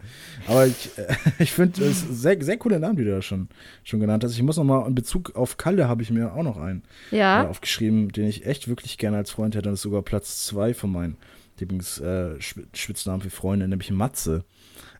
[0.46, 3.48] Aber ich, äh, ich finde, es ist sehr, sehr coole Namen, die du da schon,
[3.84, 4.32] schon genannt hast.
[4.34, 6.82] Ich muss noch mal in Bezug auf Kalle habe ich mir auch noch einen
[7.12, 7.48] äh, Ja.
[7.48, 9.68] aufgeschrieben, den ich echt wirklich gerne als Freund hätte.
[9.68, 11.16] Und das ist sogar Platz zwei von meinen
[11.60, 14.44] Lieblingsspitznamen äh, für Freunde, nämlich Matze.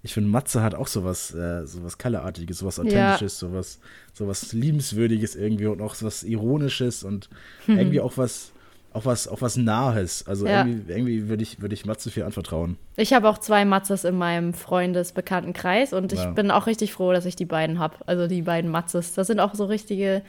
[0.02, 3.80] Ich finde, Matze hat auch sowas, äh, sowas Kalleartiges, sowas Authentisches, sowas,
[4.12, 7.28] sowas Liebenswürdiges irgendwie und auch sowas Ironisches und
[7.66, 8.52] irgendwie auch was,
[8.92, 10.26] auch was, auch was Nahes.
[10.26, 10.64] Also Ja.
[10.64, 12.76] irgendwie, irgendwie würde ich, würde ich Matze viel anvertrauen.
[12.96, 16.30] Ich habe auch zwei Matzes in meinem Freundesbekanntenkreis und ich Ja.
[16.30, 17.96] bin auch richtig froh, dass ich die beiden habe.
[18.06, 19.14] Also die beiden Matzes.
[19.14, 20.22] Das sind auch so richtige,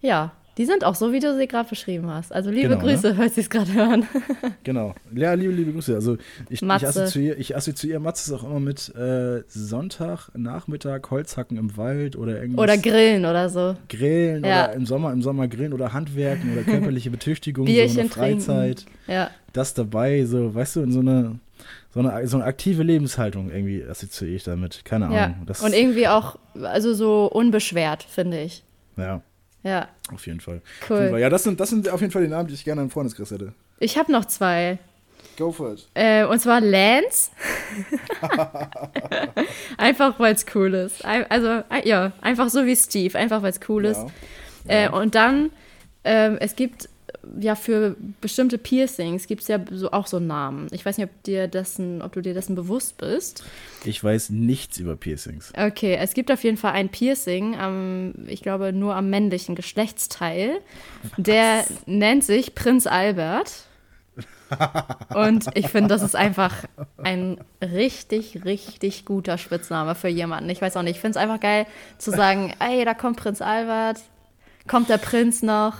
[0.00, 2.32] ja, die sind auch so, wie du sie gerade beschrieben hast.
[2.32, 2.92] Also liebe Genau, ne?
[2.94, 4.06] Grüße, hört sie es gerade hören.
[4.64, 4.94] Genau.
[5.14, 5.94] Ja, liebe, liebe Grüße.
[5.94, 6.18] Also
[6.50, 12.16] ich, ich assoziiere ich assoziiere Matze auch immer mit äh, Sonntag, Nachmittag, Holzhacken im Wald
[12.16, 12.62] oder irgendwas.
[12.64, 13.76] Oder Grillen oder so.
[13.88, 14.64] Grillen Ja.
[14.64, 18.84] oder im Sommer, im Sommer grillen oder Handwerken oder körperliche Betüchtigung, so eine Freizeit.
[19.06, 19.30] Ja.
[19.52, 21.38] Das dabei, so, weißt du, in so eine,
[21.94, 24.84] so eine, so eine aktive Lebenshaltung irgendwie assoziiere ich damit.
[24.84, 25.46] Keine Ahnung.
[25.46, 25.64] ja.
[25.64, 28.64] Und irgendwie auch, also so unbeschwert, finde ich.
[28.96, 29.22] ja,
[29.62, 30.62] Ja, auf jeden Fall.
[30.88, 31.18] cool.
[31.18, 33.30] Ja, das sind, das sind auf jeden Fall die Namen, die ich gerne im Freundeskreis
[33.30, 33.52] hätte.
[33.80, 34.78] Ich habe noch zwei.
[35.36, 35.88] Go for it.
[35.94, 37.30] Äh, und zwar Lance.
[39.76, 41.04] einfach weil es cool ist.
[41.04, 44.04] Also, ja, einfach so wie Steve, einfach weil es cool ist.
[44.68, 44.86] Ja.
[44.86, 45.50] Äh, und dann,
[46.04, 46.88] ähm, es gibt
[47.40, 50.68] ja für bestimmte Piercings gibt es ja so, auch so Namen.
[50.70, 53.44] Ich weiß nicht, ob, dir dessen, ob du dir dessen bewusst bist.
[53.84, 55.52] Ich weiß nichts über Piercings.
[55.56, 60.60] Okay, es gibt auf jeden Fall ein Piercing, am, ich glaube nur am männlichen Geschlechtsteil.
[61.16, 63.64] Der nennt sich Prinz Albert.
[65.14, 66.54] Und ich finde, das ist einfach
[67.02, 70.48] ein richtig, richtig guter Spitzname für jemanden.
[70.50, 71.66] Ich weiß auch nicht, ich finde es einfach geil
[71.98, 74.00] zu sagen, ey, da kommt Prinz Albert,
[74.66, 75.74] kommt der Prinz noch,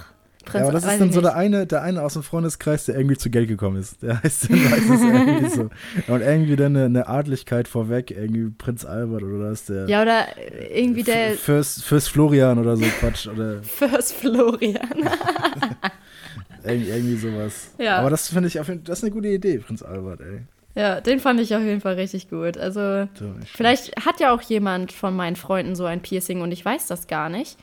[0.48, 2.96] Prinz, ja, aber das ist dann so der eine, der eine aus dem Freundeskreis, der
[2.96, 4.02] irgendwie zu Geld gekommen ist.
[4.02, 5.70] Der heißt dann meistens irgendwie so.
[6.12, 9.88] Und irgendwie dann eine, eine, Adligkeit vorweg, irgendwie Prinz Albert oder was der.
[9.88, 10.26] Ja, oder
[10.70, 11.32] irgendwie der.
[11.32, 13.28] Fürst, Fürst Florian oder so Quatsch.
[13.28, 14.88] Oder Fürst Florian.
[16.64, 17.74] irgendwie, irgendwie sowas.
[17.78, 17.98] Ja.
[17.98, 20.40] Aber das finde ich auf jeden das ist eine gute Idee, Prinz Albert, ey.
[20.74, 22.56] Ja, den fand ich auf jeden Fall richtig gut.
[22.56, 23.08] Also,
[23.44, 27.08] vielleicht hat ja auch jemand von meinen Freunden so ein Piercing und ich weiß das
[27.08, 27.58] gar nicht.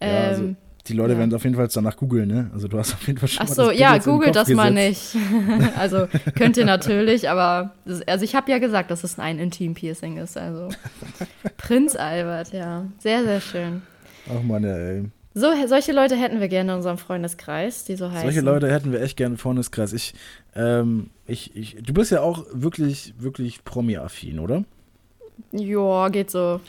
[0.00, 0.56] Ja, also ähm,
[0.86, 1.18] die Leute ja.
[1.18, 2.50] werden auf jeden Fall danach googeln, ne?
[2.52, 5.16] Also du hast auf jeden Fall schon Ach so, ja, googelt das mal nicht.
[5.76, 7.74] also könnt ihr natürlich, aber
[8.06, 10.36] also ich habe ja gesagt, dass es ein Intim-Piercing ist.
[10.36, 10.68] Also
[11.56, 13.82] Prinz Albert, ja, sehr sehr schön.
[14.28, 15.04] Ach man, ey.
[15.36, 18.22] So, solche Leute hätten wir gerne in unserem Freundeskreis, die so heißen.
[18.22, 19.92] Solche Leute hätten wir echt gerne im Freundeskreis.
[19.92, 20.14] Ich,
[20.54, 24.64] ähm, ich, ich, du bist ja auch wirklich, wirklich Promi-affin, oder?
[25.50, 26.60] Ja, geht so.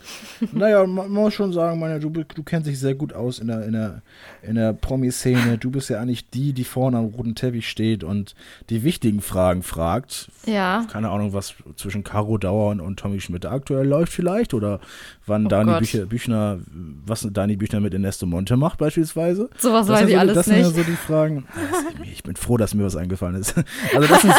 [0.52, 3.64] Naja, man muss schon sagen, meine, du, du kennst dich sehr gut aus in der,
[3.66, 4.02] in der,
[4.42, 5.58] in der Promi-Szene.
[5.58, 8.36] Du bist ja eigentlich die, die vorne am roten Teppich steht und
[8.70, 10.30] die wichtigen Fragen fragt.
[10.46, 10.86] Ja.
[10.92, 14.80] Keine Ahnung, was zwischen Caro Dauer und, und Tommy Schmidt aktuell läuft vielleicht oder
[15.26, 16.60] wann oh Dani Büchner, Büchner,
[17.06, 19.50] was Dani Büchner mit Ernesto Monte macht beispielsweise.
[19.58, 20.60] Sowas weiß ich so, alles das nicht.
[20.60, 21.46] Das sind ja so die Fragen.
[22.12, 23.56] Ich bin froh, dass mir was eingefallen ist.
[23.96, 24.34] Also das sind,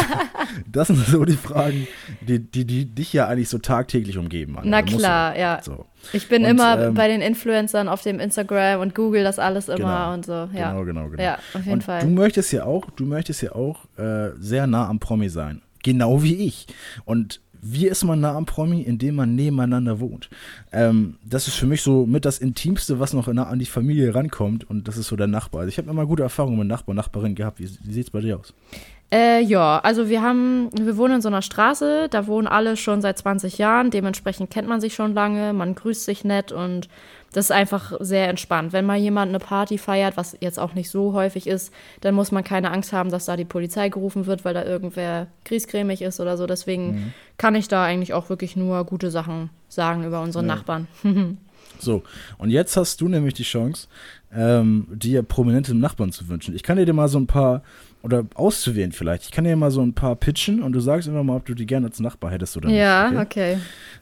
[0.71, 1.87] das sind so die Fragen,
[2.27, 4.57] die, die, die dich ja eigentlich so tagtäglich umgeben.
[4.57, 4.69] Anna.
[4.69, 5.59] Na klar, du, ja.
[5.63, 5.85] So.
[6.13, 9.67] Ich bin und, immer ähm, bei den Influencern auf dem Instagram und google das alles
[9.67, 10.31] immer genau, und so.
[10.53, 10.71] Ja.
[10.71, 11.23] Genau, genau, genau.
[11.23, 12.01] Ja, auf jeden und Fall.
[12.01, 15.61] Du möchtest ja auch, du möchtest ja auch äh, sehr nah am Promi sein.
[15.83, 16.67] Genau wie ich.
[17.05, 20.29] Und wie ist man nah am Promi, indem man nebeneinander wohnt?
[20.71, 24.13] Ähm, das ist für mich so mit das Intimste, was noch nah an die Familie
[24.13, 24.69] rankommt.
[24.69, 25.61] Und das ist so der Nachbar.
[25.61, 27.59] Also ich habe immer gute Erfahrungen mit Nachbarn, Nachbarinnen gehabt.
[27.59, 28.53] Wie, wie sieht es bei dir aus?
[29.09, 33.01] Äh, ja, also wir haben, wir wohnen in so einer Straße, da wohnen alle schon
[33.01, 36.89] seit 20 Jahren, dementsprechend kennt man sich schon lange, man grüßt sich nett und
[37.31, 38.73] das ist einfach sehr entspannt.
[38.73, 42.31] Wenn mal jemand eine Party feiert, was jetzt auch nicht so häufig ist, dann muss
[42.31, 46.19] man keine Angst haben, dass da die Polizei gerufen wird, weil da irgendwer griesgrämig ist
[46.19, 46.45] oder so.
[46.45, 47.13] Deswegen mhm.
[47.37, 50.55] kann ich da eigentlich auch wirklich nur gute Sachen sagen über unsere ja.
[50.55, 50.87] Nachbarn.
[51.79, 52.03] so,
[52.37, 53.87] und jetzt hast du nämlich die Chance,
[54.33, 56.55] ähm, dir prominente Nachbarn zu wünschen.
[56.55, 57.63] Ich kann dir mal so ein paar
[58.03, 59.23] oder auszuwählen vielleicht.
[59.23, 61.53] Ich kann dir mal so ein paar pitchen und du sagst immer mal, ob du
[61.53, 62.77] die gerne als Nachbar hättest oder nicht.
[62.77, 63.21] Ja, okay.
[63.21, 63.57] okay.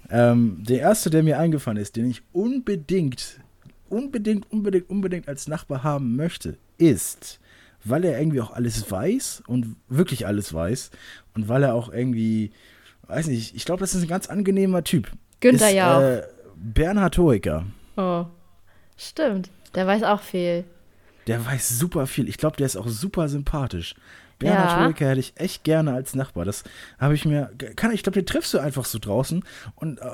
[0.10, 3.40] Ähm, der erste, der mir eingefallen ist, den ich unbedingt,
[3.90, 7.40] unbedingt, unbedingt, unbedingt als Nachbar haben möchte, ist,
[7.84, 10.92] weil er irgendwie auch alles weiß und wirklich alles weiß
[11.34, 12.52] und weil er auch irgendwie,
[13.08, 15.12] weiß nicht, ich glaube, das ist ein ganz angenehmer Typ.
[15.40, 16.02] Günther ist, ja auch.
[16.02, 16.24] Äh,
[16.56, 17.66] Bernhard Hoeker.
[17.98, 18.26] Oh,
[18.98, 19.50] stimmt.
[19.74, 20.64] Der weiß auch viel.
[21.28, 22.30] Der weiß super viel.
[22.30, 23.96] Ich glaube, der ist auch super sympathisch.
[24.40, 24.88] Bernhard ja.
[24.88, 26.46] Hoeker hätte ich echt gerne als Nachbar.
[26.46, 26.64] Das
[27.00, 27.52] habe ich mir.
[27.76, 29.44] Kann, ich glaube, den triffst du einfach so draußen
[29.76, 30.10] und äh,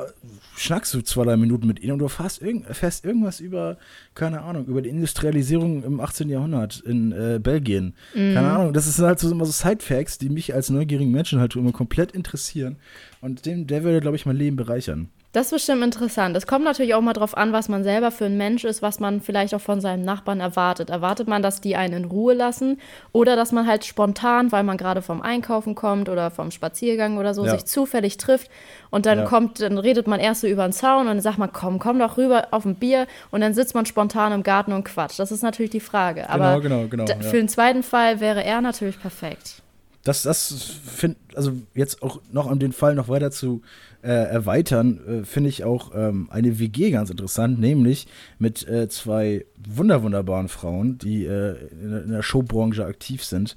[0.56, 3.78] schnackst du zwei, drei Minuten mit ihm und du fährst, irg fährst irgendwas über,
[4.14, 6.30] keine Ahnung, über die Industrialisierung im 18.
[6.30, 7.96] Jahrhundert in äh, Belgien.
[8.14, 8.34] Mhm.
[8.34, 11.56] Keine Ahnung, das sind halt so immer so Side-Facts, die mich als neugierigen Menschen halt
[11.56, 12.78] immer komplett interessieren.
[13.22, 15.10] Und dem, der würde, glaube ich, mein Leben bereichern.
[15.34, 16.36] Das ist bestimmt interessant.
[16.36, 19.00] Es kommt natürlich auch mal drauf an, was man selber für ein Mensch ist, was
[19.00, 20.90] man vielleicht auch von seinem Nachbarn erwartet.
[20.90, 22.82] Erwartet man, dass die einen in Ruhe lassen
[23.14, 27.34] oder dass man halt spontan, weil man gerade vom Einkaufen kommt oder vom Spaziergang oder
[27.34, 27.52] so, ja.
[27.52, 28.52] sich zufällig trifft
[28.90, 29.26] und dann ja.
[29.26, 31.98] kommt, dann redet man erst so über den Zaun und dann sagt man, komm, komm
[31.98, 35.18] doch rüber auf ein Bier und dann sitzt man spontan im Garten und quatscht.
[35.18, 36.30] Das ist natürlich die Frage.
[36.30, 39.62] Aber genau, genau, genau, für den zweiten Fall wäre er natürlich perfekt.
[40.04, 43.62] Das, das finde, also jetzt auch noch um den Fall noch weiter zu
[44.02, 48.08] äh, erweitern, äh, finde ich auch ähm, eine WG ganz interessant, nämlich
[48.40, 53.56] mit äh, zwei wunderwunderbaren Frauen, die äh, in, in, der Showbranche aktiv sind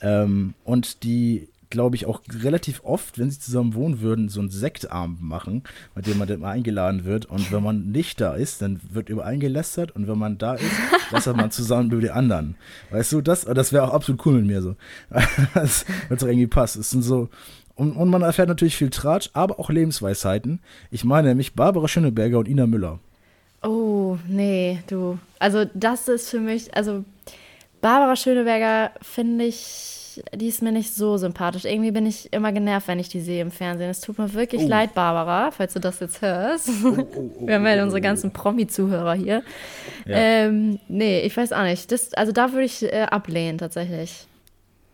[0.00, 4.50] ähm, und die glaube ich, auch relativ oft, wenn sie zusammen wohnen würden, so einen
[4.50, 5.62] Sektabend machen,
[5.94, 7.24] bei dem man dann mal eingeladen wird.
[7.26, 9.90] Und wenn man nicht da ist, dann wird über einen gelästert.
[9.90, 10.70] Und wenn man da ist,
[11.10, 12.56] lästert man zusammen über die anderen.
[12.90, 14.76] Weißt du, das, das wäre auch absolut cool mit mir so.
[15.54, 16.76] das wird doch irgendwie passt.
[16.76, 17.30] Es sind so,
[17.74, 20.60] und, und man erfährt natürlich viel Tratsch, aber auch Lebensweisheiten.
[20.90, 23.00] Ich meine nämlich Barbara Schöneberger und Ina Müller.
[23.62, 25.18] Oh, nee, du.
[25.38, 27.04] Also, das ist für mich, also
[27.82, 31.64] Barbara Schöneberger finde ich, die ist mir nicht so sympathisch.
[31.64, 33.90] Irgendwie bin ich immer genervt, wenn ich die sehe im Fernsehen.
[33.90, 34.68] Es tut mir wirklich oh.
[34.68, 36.70] leid, Barbara, falls du das jetzt hörst.
[36.84, 39.42] Oh, oh, oh Wir haben ja oh, unsere oh, ganzen Promi-Zuhörer hier.
[40.06, 40.16] Ja.
[40.16, 41.90] Ähm, nee, ich weiß auch nicht.
[41.90, 44.26] Das, also da würde ich äh, ablehnen, tatsächlich.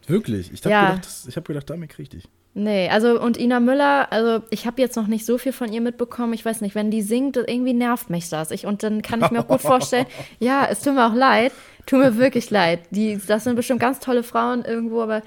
[0.06, 0.50] Wirklich?
[0.52, 0.90] Ich habe ja.
[0.92, 2.28] gedacht, hab gedacht, damit krieg ich dich.
[2.54, 5.80] Nee, also und Ina Müller, also ich habe jetzt noch nicht so viel von ihr
[5.80, 6.32] mitbekommen.
[6.32, 8.50] Ich weiß nicht, wenn die singt, irgendwie nervt mich das.
[8.50, 10.06] Ich, und dann kann ich mir auch gut vorstellen,
[10.40, 11.52] ja, es tut mir auch leid,
[11.88, 12.80] tut mir wirklich leid.
[12.90, 15.22] Die, das sind bestimmt ganz tolle Frauen irgendwo, aber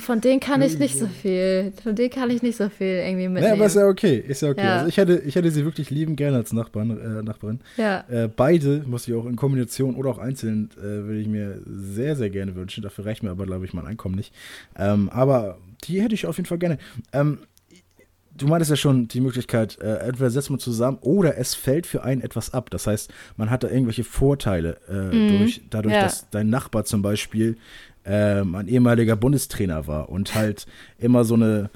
[0.00, 1.72] von denen kann ich nicht so viel.
[1.82, 3.46] Von denen kann ich nicht so viel irgendwie mitnehmen.
[3.46, 4.22] Ja, aber ist ja okay.
[4.26, 4.62] Ist ja okay.
[4.62, 4.74] Ja.
[4.76, 7.60] Also ich hätte, ich hätte sie wirklich lieben gerne als Nachbarn, äh, Nachbarin.
[7.76, 8.04] Ja.
[8.08, 12.14] Äh, beide muss ich auch in Kombination oder auch einzeln äh, würde ich mir sehr,
[12.14, 12.82] sehr gerne wünschen.
[12.82, 14.32] Dafür reicht mir aber, glaube ich, mein Einkommen nicht.
[14.78, 16.78] Ähm, aber die hätte ich auf jeden Fall gerne.
[17.12, 17.38] Ähm,
[18.36, 22.02] du meintest ja schon die Möglichkeit, äh, entweder setzt man zusammen oder es fällt für
[22.02, 22.70] einen etwas ab.
[22.70, 25.38] Das heißt, man hat da irgendwelche Vorteile äh, mhm.
[25.38, 26.02] durch, dadurch, ja.
[26.02, 27.56] dass dein Nachbar zum Beispiel
[28.04, 30.66] ähm, ein ehemaliger Bundestrainer war und halt
[30.98, 31.70] immer so eine,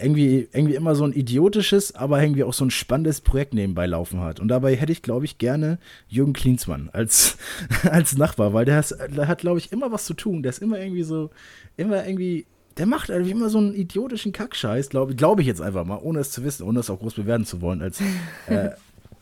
[0.00, 4.20] irgendwie, irgendwie immer so ein idiotisches, aber irgendwie auch so ein spannendes Projekt nebenbei laufen
[4.20, 4.40] hat.
[4.40, 5.78] Und dabei hätte ich, glaube ich, gerne
[6.08, 7.36] Jürgen Klinsmann als,
[7.84, 10.42] als Nachbar, weil der, ist, der hat, glaube ich, immer was zu tun.
[10.42, 11.30] Der ist immer irgendwie so,
[11.76, 12.46] immer irgendwie
[12.78, 16.20] der macht irgendwie immer so einen idiotischen Kackscheiß, glaube glaub ich jetzt einfach mal, ohne
[16.20, 18.00] es zu wissen, ohne es auch groß bewerten zu wollen, als
[18.46, 18.70] äh,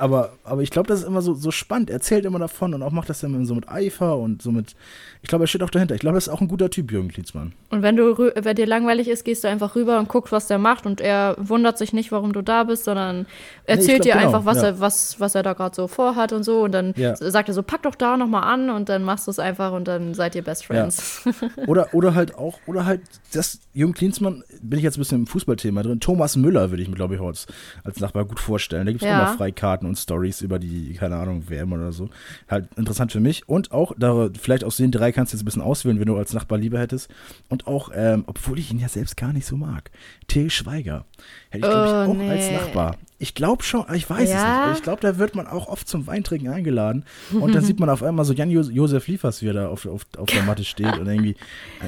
[0.00, 1.90] aber, aber ich glaube, das ist immer so, so spannend.
[1.90, 4.74] Er erzählt immer davon und auch macht das dann so mit Eifer und so mit.
[5.20, 5.94] Ich glaube, er steht auch dahinter.
[5.94, 7.52] Ich glaube, das ist auch ein guter Typ, Jürgen Klinsmann.
[7.68, 10.56] Und wenn du wenn dir langweilig ist, gehst du einfach rüber und guckst, was der
[10.56, 13.26] macht und er wundert sich nicht, warum du da bist, sondern
[13.66, 14.68] erzählt nee, dir genau, einfach, was, ja.
[14.68, 16.62] er, was, was er da gerade so vorhat und so.
[16.62, 17.14] Und dann ja.
[17.14, 19.86] sagt er so, pack doch da nochmal an und dann machst du es einfach und
[19.86, 21.24] dann seid ihr Best Friends.
[21.26, 21.32] Ja.
[21.66, 23.02] oder, oder halt auch, oder halt,
[23.34, 26.00] das Jürgen Klinsmann, bin ich jetzt ein bisschen im Fußballthema drin.
[26.00, 27.46] Thomas Müller würde ich mir, glaube ich, als,
[27.84, 28.86] als Nachbar gut vorstellen.
[28.86, 32.08] Da gibt es auch mal Freikarten und Stories über die, keine Ahnung, WM oder so.
[32.48, 33.48] Halt interessant für mich.
[33.48, 36.16] Und auch, da, vielleicht aus den drei kannst du jetzt ein bisschen auswählen, wenn du
[36.16, 37.10] als Nachbar lieber hättest.
[37.48, 39.90] Und auch, ähm, obwohl ich ihn ja selbst gar nicht so mag,
[40.26, 41.04] Till Schweiger.
[41.50, 42.30] Hätte ich, glaube ich, oh, auch nee.
[42.30, 42.96] als Nachbar.
[43.22, 44.62] Ich glaube schon, ich weiß ja?
[44.62, 44.78] es nicht.
[44.78, 47.04] Ich glaube, da wird man auch oft zum Weintrinken eingeladen.
[47.38, 50.26] Und dann sieht man auf einmal so Jan-Josef Liefers, wie er da auf, auf, auf
[50.30, 50.96] der Matte steht.
[50.98, 51.36] Und irgendwie,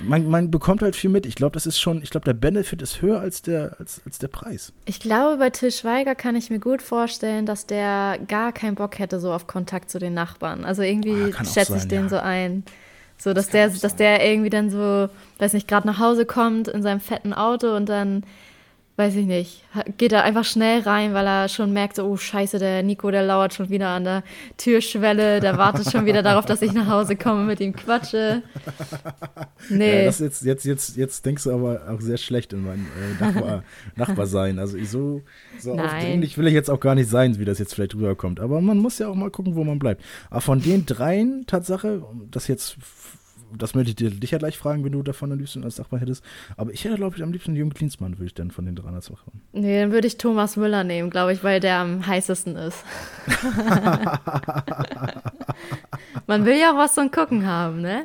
[0.03, 1.25] man, man bekommt halt viel mit.
[1.25, 4.19] Ich glaube, das ist schon, ich glaube, der Benefit ist höher als der, als, als
[4.19, 4.75] der Preis.
[4.85, 8.99] Ich glaube, bei Till Schweiger kann ich mir gut vorstellen, dass der gar keinen Bock
[8.99, 10.67] hätte, so auf Kontakt zu den Nachbarn.
[10.67, 12.09] Also irgendwie ah, schätze ich den ja.
[12.11, 12.63] so ein.
[13.17, 15.09] So, dass das der, dass der irgendwie dann so,
[15.39, 18.23] weiß nicht, gerade nach Hause kommt in seinem fetten Auto und dann
[18.97, 19.65] weiß ich nicht,
[19.97, 23.23] geht er einfach schnell rein, weil er schon merkt, so, oh scheiße, der Nico, der
[23.23, 24.23] lauert schon wieder an der
[24.59, 28.43] Türschwelle, der wartet schon wieder darauf, dass ich nach Hause komme mit ihm quatsche.
[29.69, 30.01] Nee.
[30.01, 33.25] Ja, das jetzt, jetzt, jetzt, jetzt denkst du aber auch sehr schlecht in mein äh,
[33.25, 33.63] Nachbar,
[33.97, 34.59] Nachbar sein.
[34.59, 35.23] Also ich so,
[35.59, 38.41] so aufdringlich will ich jetzt auch gar nicht sein, wie das jetzt vielleicht rüberkommt.
[38.41, 40.03] Aber man muss ja auch mal gucken, wo man bleibt.
[40.31, 42.77] Aber von den dreien, Tatsache, das jetzt
[43.57, 46.01] das möchte ich dir, dich ja gleich fragen, wenn du davon am liebsten als Nachbar
[46.01, 46.25] hättest.
[46.57, 49.11] Aber ich hätte, glaube ich, am liebsten Jürgen Klinsmann, würde ich dann von den 300
[49.11, 49.43] machen.
[49.53, 52.85] Nee, dann würde ich Thomas Müller nehmen, glaube ich, weil der am heißesten ist.
[56.27, 58.05] Man will ja auch was zum Gucken haben, ne?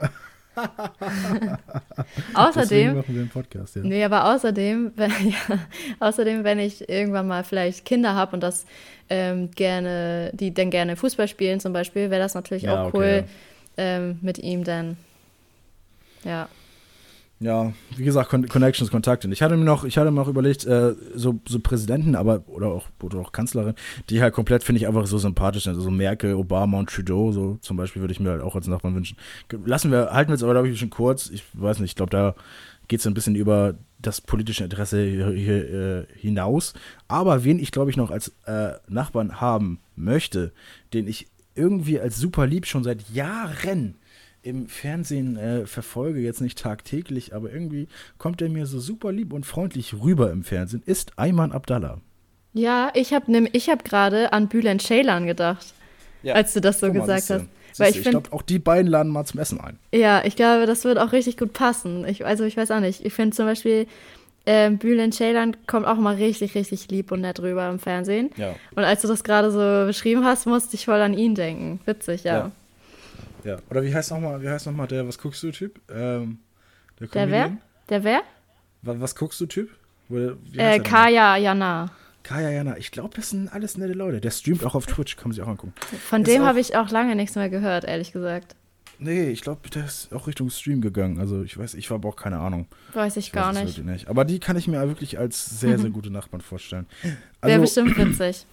[2.34, 2.96] außerdem.
[2.96, 3.84] machen wir einen Podcast, ja.
[3.84, 5.60] Nee, aber außerdem, wenn, ja,
[6.00, 8.66] außerdem, wenn ich irgendwann mal vielleicht Kinder habe und das
[9.10, 12.98] ähm, gerne, die dann gerne Fußball spielen zum Beispiel, wäre das natürlich ja, auch okay,
[12.98, 13.24] cool,
[13.78, 14.98] ähm, mit ihm dann
[16.28, 16.48] ja.
[17.40, 19.32] Ja, wie gesagt, Con Connections, Kontakte.
[19.32, 22.70] Ich hatte mir noch, ich hatte mir noch überlegt, äh, so, so Präsidenten, aber oder
[22.70, 23.76] auch, oder auch Kanzlerin,
[24.10, 25.74] die halt komplett, finde ich, einfach so sympathisch sind.
[25.74, 28.66] Also so Merkel, Obama und Trudeau, so zum Beispiel würde ich mir halt auch als
[28.66, 29.18] Nachbarn wünschen.
[29.66, 31.30] Lassen wir, halten wir jetzt aber, glaube ich, schon kurz.
[31.30, 32.34] Ich weiß nicht, ich glaube, da
[32.88, 36.74] geht es ein bisschen über das politische Interesse hier, hier äh, hinaus.
[37.08, 40.54] Aber wen ich, glaube ich, noch als äh, Nachbarn haben möchte,
[40.94, 43.96] den ich irgendwie als super lieb schon seit Jahren
[44.42, 49.34] im Fernsehen äh, verfolge, jetzt nicht tagtäglich, aber irgendwie kommt er mir so super lieb
[49.34, 52.00] und freundlich rüber im Fernsehen, ist Ayman Abdallah.
[52.54, 55.74] Ja, ich habe hab gerade an Bülent Ceylan gedacht,
[56.24, 56.34] ja.
[56.34, 57.46] als du das so mal, gesagt hast.
[57.78, 59.78] Weil ich, ich glaube, auch die beiden laden mal zum Essen ein.
[59.94, 62.08] Ja, ich glaube, das wird auch richtig gut passen.
[62.08, 63.06] Ich, also ich weiß auch nicht.
[63.06, 63.86] Ich finde zum Beispiel,
[64.46, 68.32] äh, Bülent Ceylan kommt auch mal richtig, richtig lieb und nett rüber im Fernsehen.
[68.38, 68.56] Ja.
[68.76, 71.80] Und als du das gerade so beschrieben hast, musste ich voll an ihn denken.
[71.86, 72.38] Witzig, ja.
[72.38, 72.52] ja.
[73.44, 73.58] Ja.
[73.70, 75.80] Oder wie heißt nochmal, wie heißt nochmal der, was guckst du, Typ?
[75.90, 76.40] Ähm,
[77.00, 77.58] der, der wer?
[77.90, 78.22] Der wer?
[78.82, 79.70] Was, was guckst du, Typ?
[80.10, 81.92] Äh, Kaya Jana.
[82.24, 82.78] Kaya Jana.
[82.78, 84.22] Ich glaube, das sind alles nette Leute.
[84.22, 85.74] Der streamt auch auf Twitch, kann man sich auch angucken.
[86.10, 88.56] Von ist dem habe ich auch lange nichts mehr gehört, ehrlich gesagt.
[89.00, 91.20] Nee, ich glaube, der ist auch Richtung Stream gegangen.
[91.20, 92.66] Also ich weiß, ich habe auch keine Ahnung.
[92.94, 93.86] Weiß ich, ich gar weiß nicht.
[93.86, 94.08] nicht.
[94.08, 96.88] Aber die kann ich mir wirklich als sehr, sehr gute Nachbarn vorstellen.
[97.40, 98.46] Also, Wäre bestimmt witzig.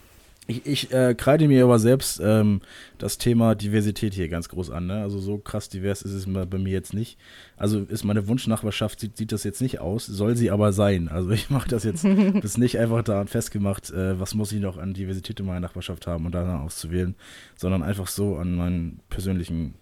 [0.46, 2.60] Ich, ich äh, kreide mir aber selbst ähm,
[2.98, 4.86] das Thema Diversität hier ganz groß an.
[4.86, 5.00] Ne?
[5.00, 7.18] Also so krass divers ist es bei mir jetzt nicht.
[7.56, 11.08] Also ist meine Wunschnachbarschaft, sieht, sieht das jetzt nicht aus, soll sie aber sein.
[11.08, 12.04] Also ich mache das jetzt,
[12.42, 16.06] das nicht einfach daran festgemacht, äh, was muss ich noch an Diversität in meiner Nachbarschaft
[16.06, 17.14] haben und danach auszuwählen,
[17.56, 19.74] sondern einfach so an meinen persönlichen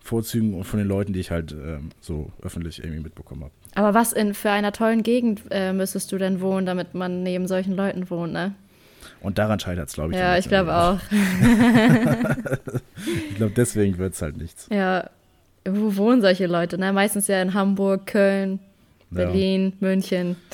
[0.00, 3.52] Vorzügen und von den Leuten, die ich halt äh, so öffentlich irgendwie mitbekommen habe.
[3.74, 7.46] Aber was in für einer tollen Gegend äh, müsstest du denn wohnen, damit man neben
[7.46, 8.54] solchen Leuten wohnt, ne?
[9.20, 10.18] Und daran scheitert es, glaube ich.
[10.18, 10.98] Ja, ich glaube auch.
[13.28, 14.66] ich glaube, deswegen wird es halt nichts.
[14.70, 15.10] Ja,
[15.68, 16.78] wo wohnen solche Leute?
[16.78, 16.92] Ne?
[16.92, 18.60] Meistens ja in Hamburg, Köln,
[19.10, 20.36] Berlin, München.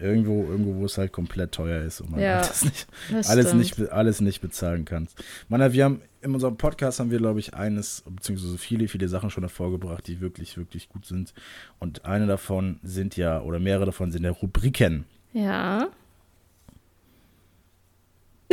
[0.00, 2.88] Irgendwo, irgendwo, wo es halt komplett teuer ist und man Ja, das nicht,
[3.28, 5.22] alles, nicht, alles nicht bezahlen kannst.
[5.48, 9.30] Meiner, wir haben in unserem Podcast haben wir, glaube ich, eines, beziehungsweise viele, viele Sachen
[9.30, 11.32] schon hervorgebracht, die wirklich, wirklich gut sind.
[11.78, 15.04] Und eine davon sind ja, oder mehrere davon sind ja Rubriken.
[15.32, 15.86] Ja.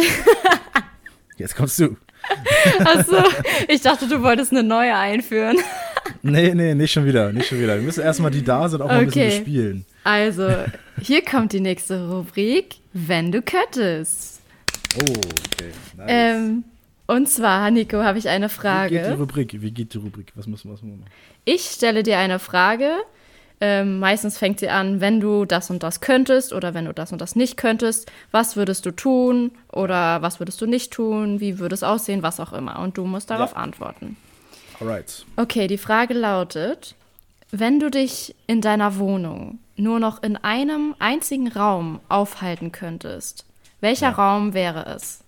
[1.38, 1.98] Jetzt kommst du.
[2.80, 3.18] Achso,
[3.68, 5.58] ich dachte, du wolltest eine neue einführen.
[6.22, 7.76] Nee, nee, nicht schon wieder, nicht schon wieder.
[7.76, 9.38] Wir müssen erstmal die da sind auch mal ein bisschen Okay.
[9.40, 9.86] bespielen.
[10.04, 10.48] Also,
[11.02, 14.42] hier kommt die nächste Rubrik, wenn du könntest.
[15.00, 15.72] Oh, okay.
[15.98, 16.06] Nice.
[16.08, 16.64] Ähm,
[17.08, 19.14] und zwar, Nico, habe ich eine Wie geht die Frage.
[19.18, 19.62] Rubrik?
[19.62, 20.32] Wie geht die Rubrik?
[20.36, 21.06] Was müssen wir machen?
[21.46, 22.92] Ich stelle dir eine Frage.
[23.64, 27.12] Ähm, meistens fängt sie an, wenn du das und das könntest oder wenn du das
[27.12, 31.60] und das nicht könntest, was würdest du tun oder was würdest du nicht tun, wie
[31.60, 32.80] würde es aussehen, was auch immer.
[32.80, 33.58] Und du musst darauf Ja.
[33.58, 34.18] antworten.
[34.80, 35.26] Alright.
[35.36, 36.96] Okay, die Frage lautet,
[37.52, 43.46] wenn du dich in deiner Wohnung nur noch in einem einzigen Raum aufhalten könntest,
[43.80, 44.16] welcher Ja.
[44.16, 45.24] Raum wäre es?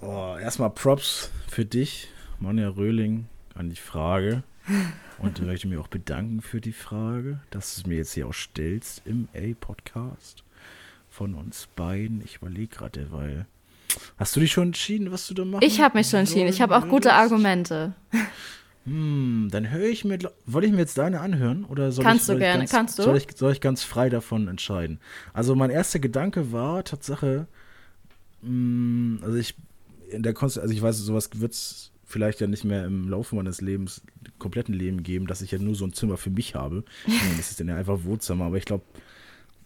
[0.00, 2.08] Oh, erstmal Props für dich,
[2.40, 4.42] Monja Röhling, an die Frage.
[5.22, 8.26] Und ich möchte mich auch bedanken für die Frage, dass du es mir jetzt hier
[8.26, 10.42] auch stellst im A-Podcast
[11.08, 12.22] von uns beiden.
[12.24, 13.46] Ich überlege gerade, weil.
[14.16, 15.64] Hast du dich schon entschieden, was du da machst?
[15.64, 16.48] Ich habe mich schon entschieden.
[16.48, 17.94] Ich habe auch gute Argumente.
[18.84, 20.18] Hm, dann höre ich mir.
[20.44, 21.64] Wollte ich mir jetzt deine anhören?
[21.66, 23.04] Oder soll Kannst ich, du gerne, Ganz, kannst du.
[23.04, 24.98] Soll ich, soll ich ganz frei davon entscheiden?
[25.32, 27.46] Also, mein erster Gedanke war Tatsache.
[28.42, 29.54] Mh, also, ich.
[30.10, 33.34] In der Konst also, ich weiß, sowas wird es vielleicht ja nicht mehr im Laufe
[33.34, 34.02] meines Lebens,
[34.38, 36.84] kompletten Leben geben, dass ich ja nur so ein Zimmer für mich habe.
[37.36, 38.84] Das ist dann ja einfach Wohnzimmer, aber ich glaube.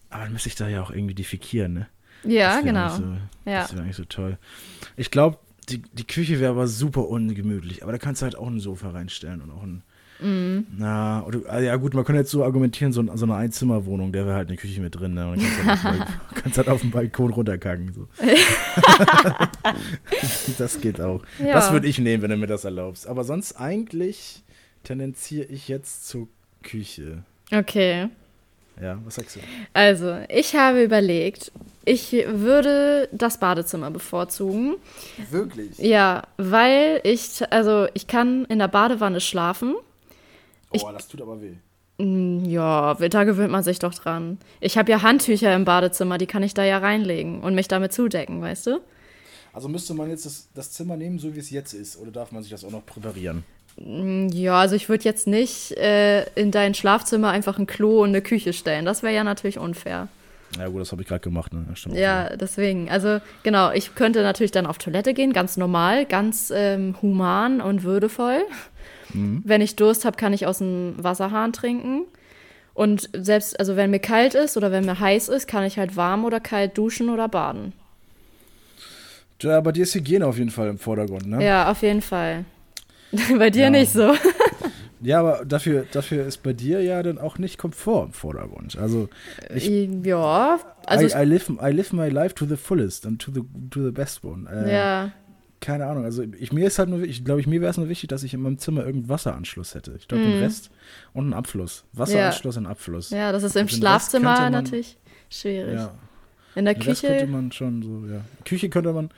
[0.08, 1.88] Aber dann müsste ich da ja auch irgendwie defekieren, ne?
[2.24, 2.88] Ja, genau.
[2.96, 3.02] So,
[3.44, 3.62] Ja.
[3.62, 4.38] Das wäre eigentlich so toll.
[4.96, 5.38] Ich glaube,
[5.68, 8.90] die, die Küche wäre aber super ungemütlich, aber da kannst du halt auch ein Sofa
[8.90, 9.82] reinstellen und auch ein.
[10.20, 10.66] Mhm.
[10.76, 14.26] Na, oder, ah, ja gut, man könnte jetzt so argumentieren, so, so eine Einzimmerwohnung, der
[14.26, 15.30] wäre halt eine Küche mit drin, ne?
[15.30, 17.92] Und dann kannst du halt, kannst halt auf dem Balkon runterkacken.
[17.92, 18.08] So.
[20.58, 21.22] das geht auch.
[21.38, 21.54] Ja.
[21.54, 23.06] Das würde ich nehmen, wenn du mir das erlaubst.
[23.06, 24.42] Aber sonst eigentlich
[24.84, 26.28] tendenziere ich jetzt zur
[26.62, 27.22] Küche.
[27.52, 28.08] Okay.
[28.80, 29.40] Ja, was sagst du?
[29.72, 31.50] Also, ich habe überlegt,
[31.84, 34.76] ich würde das Badezimmer bevorzugen.
[35.30, 35.78] Wirklich?
[35.78, 39.76] Ja, weil ich, also ich kann in der Badewanne schlafen.
[40.84, 41.54] Oh, das tut aber weh.
[41.98, 44.38] Mm, Ja, da gewöhnt man sich doch dran.
[44.60, 47.92] Ich habe ja Handtücher im Badezimmer, die kann ich da ja reinlegen und mich damit
[47.92, 48.80] zudecken, weißt du?
[49.52, 52.30] Also müsste man jetzt das, das Zimmer nehmen, so wie es jetzt ist, oder darf
[52.32, 53.44] man sich das auch noch präparieren?
[53.78, 58.10] Mm, Ja, also ich würde jetzt nicht äh, in dein Schlafzimmer einfach ein Klo und
[58.10, 58.84] eine Küche stellen.
[58.84, 60.08] Das wäre ja natürlich unfair.
[60.58, 61.64] Ja gut, das habe ich gerade gemacht, ne?
[61.68, 61.96] Ja, stimmt.
[61.96, 62.88] Ja, deswegen.
[62.90, 67.82] Also genau, ich könnte natürlich dann auf Toilette gehen, ganz normal, ganz ähm, human und
[67.82, 68.42] würdevoll.
[69.12, 72.02] Wenn ich Durst habe, kann ich aus dem Wasserhahn trinken.
[72.74, 75.96] Und selbst, also wenn mir kalt ist oder wenn mir heiß ist, kann ich halt
[75.96, 77.72] warm oder kalt duschen oder baden.
[79.40, 81.44] Ja, bei dir ist Hygiene auf jeden Fall im Vordergrund, ne?
[81.44, 82.44] Ja, auf jeden Fall.
[83.38, 83.70] Bei dir Ja.
[83.70, 84.14] nicht so.
[85.02, 88.78] Ja, aber dafür, dafür ist bei dir ja dann auch nicht Komfort im Vordergrund.
[88.78, 89.10] Also
[89.54, 89.68] ich,
[90.04, 93.42] ja, also I, I, live, I live my life to the fullest and to the,
[93.70, 94.48] to the best one.
[94.50, 95.12] Äh, ja,
[95.60, 97.88] Keine Ahnung, also ich, mir ist halt nur, ich glaube, ich, mir wäre es nur
[97.88, 99.94] wichtig, dass ich in meinem Zimmer irgendeinen Wasseranschluss hätte.
[99.98, 100.70] Ich glaube, den Rest
[101.14, 101.84] und einen Abfluss.
[101.94, 103.10] Wasseranschluss und Abfluss.
[103.10, 103.16] Mhm.
[103.16, 104.98] ja, das ist im Den Rest Schlafzimmer man- natürlich
[105.30, 105.74] schwierig.
[105.74, 105.94] Ja.
[106.54, 108.20] In der Den Rest könnte Küche, man schon so, ja.
[108.44, 109.10] Küche könnte man.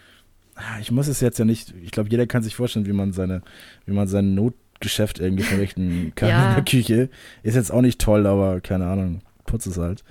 [0.54, 1.74] Ah, Ich muss es jetzt ja nicht.
[1.82, 3.42] Ich glaube, jeder kann sich vorstellen, wie man seine,
[3.86, 6.48] wie man sein Notgeschäft irgendwie verrichten kann Ja.
[6.50, 7.10] in der Küche.
[7.42, 10.02] Ist jetzt auch nicht toll, aber keine Ahnung, putz es halt.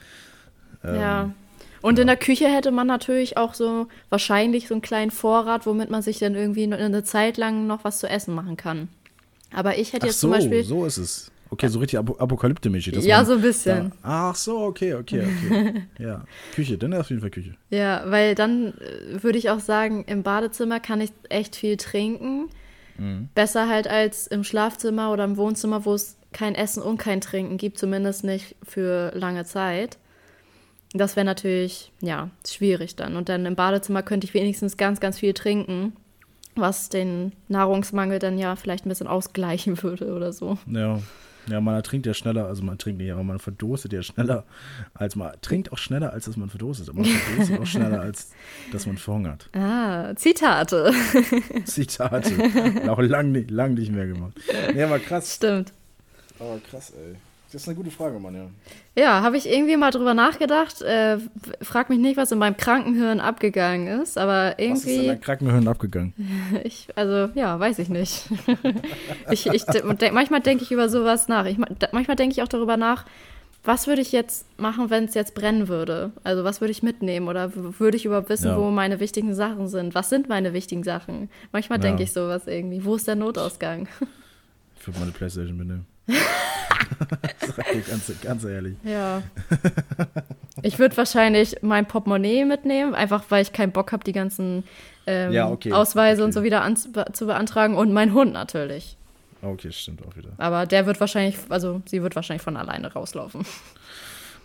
[0.83, 1.33] Ähm, ja.
[1.81, 5.89] Und in der Küche hätte man natürlich auch so wahrscheinlich so einen kleinen Vorrat, womit
[5.89, 8.89] man sich dann irgendwie eine Zeit lang noch was zu essen machen kann.
[9.53, 10.63] Aber ich hätte Ach jetzt so, zum Beispiel.
[10.63, 11.31] so ist es.
[11.49, 12.93] Okay, so richtig Ap Apokalypte-mäßig.
[12.93, 13.93] dass ja, so ein bisschen.
[14.03, 15.83] Da, ach so, okay, okay, okay.
[15.97, 17.55] ja, Küche, dann auf jeden Fall Küche.
[17.69, 22.49] Ja, weil dann äh, würde ich auch sagen, im Badezimmer kann ich echt viel trinken.
[22.97, 23.29] Mhm.
[23.33, 27.57] Besser halt als im Schlafzimmer oder im Wohnzimmer, wo es kein Essen und kein Trinken
[27.57, 29.97] gibt, zumindest nicht für lange Zeit.
[30.97, 33.15] Das wäre natürlich, ja, schwierig dann.
[33.15, 35.93] Und dann im Badezimmer könnte ich wenigstens ganz, ganz viel trinken,
[36.55, 40.57] was den Nahrungsmangel dann ja vielleicht ein bisschen ausgleichen würde oder so.
[40.67, 40.99] Ja.
[41.49, 44.43] Ja, man trinkt ja schneller, also man trinkt nicht, aber man verdurstet ja schneller,
[44.93, 46.89] als man trinkt auch schneller, als dass man verdurstet.
[46.89, 48.31] Aber man verdurstet auch schneller, als
[48.73, 49.49] dass man verhungert.
[49.55, 50.91] Ah, Zitate.
[51.63, 52.31] Zitate.
[52.89, 54.33] auch lang, nicht- lang nicht mehr gemacht.
[54.73, 55.35] Nee, aber krass.
[55.35, 55.71] Stimmt.
[56.37, 57.15] Aber krass, ey.
[57.51, 58.49] Das ist eine gute Frage, Mann, ja.
[59.01, 60.81] Ja, habe ich irgendwie mal drüber nachgedacht.
[60.81, 61.17] Äh,
[61.61, 65.21] frag mich nicht, was in meinem Krankenhirn abgegangen ist, aber Was ist in irgendwie, dein
[65.21, 66.13] Krankenhirn abgegangen?
[66.65, 68.29] ich, also ja, weiß ich nicht.
[69.31, 71.45] ich, ich denk, manchmal denke ich über sowas nach.
[71.45, 73.05] Ich, manchmal denke ich auch darüber nach,
[73.63, 76.11] was würde ich jetzt machen, wenn es jetzt brennen würde?
[76.25, 78.57] Also was würde ich mitnehmen oder würde ich überhaupt wissen, ja.
[78.57, 79.95] wo meine wichtigen Sachen sind?
[79.95, 81.29] Was sind meine wichtigen Sachen?
[81.53, 81.83] Manchmal ja.
[81.83, 82.83] denke ich sowas irgendwie.
[82.83, 83.87] Wo ist der Notausgang?
[84.79, 85.85] Ich würde meine Playstation mitnehmen.
[87.89, 88.75] ganz, ganz ehrlich.
[88.83, 89.23] Ja.
[90.61, 94.63] Ich würde wahrscheinlich mein Portemonnaie mitnehmen, einfach weil ich keinen Bock habe, die ganzen
[95.05, 95.71] ähm, ja, okay.
[95.71, 96.25] Ausweise okay.
[96.25, 97.75] und so wieder an, zu beantragen.
[97.75, 98.97] Und mein Hund natürlich.
[99.41, 100.29] Okay, stimmt auch wieder.
[100.37, 103.45] Aber der wird wahrscheinlich, also sie wird wahrscheinlich von alleine rauslaufen.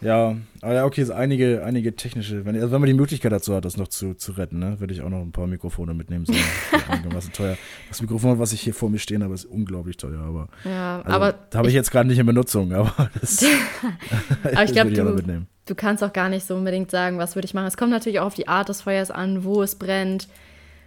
[0.02, 3.54] Ja, aber ja, okay, so einige, einige technische, wenn, also wenn man die Möglichkeit dazu
[3.54, 6.26] hat, das noch zu, zu retten, ne, würde ich auch noch ein paar Mikrofone mitnehmen.
[6.26, 6.32] So,
[6.88, 7.56] einigermaßen teuer.
[7.88, 11.16] Das Mikrofon, was ich hier vor mir stehen habe, ist unglaublich teuer, aber, ja, also,
[11.16, 13.44] aber da habe ich, ich, jetzt gerade nicht in Benutzung, aber das,
[14.42, 17.54] aber ich glaube, du, du kannst auch gar nicht so unbedingt sagen, was würde ich
[17.54, 17.66] machen.
[17.66, 20.28] Es kommt natürlich auch auf die Art des Feuers an, wo es brennt.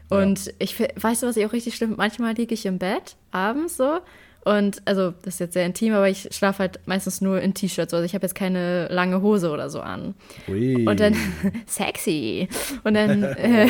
[0.09, 0.51] Und ja.
[0.59, 4.01] ich weißt du, was ich auch richtig schlimm, manchmal liege ich im Bett abends so
[4.45, 7.93] und also, das ist jetzt sehr intim, aber ich schlafe halt meistens nur in T-Shirts.
[7.95, 10.13] Also ich habe jetzt keine lange Hose oder so an.
[10.47, 10.87] Ui.
[10.87, 11.15] Und dann
[11.65, 12.47] sexy.
[12.83, 13.67] Und dann äh,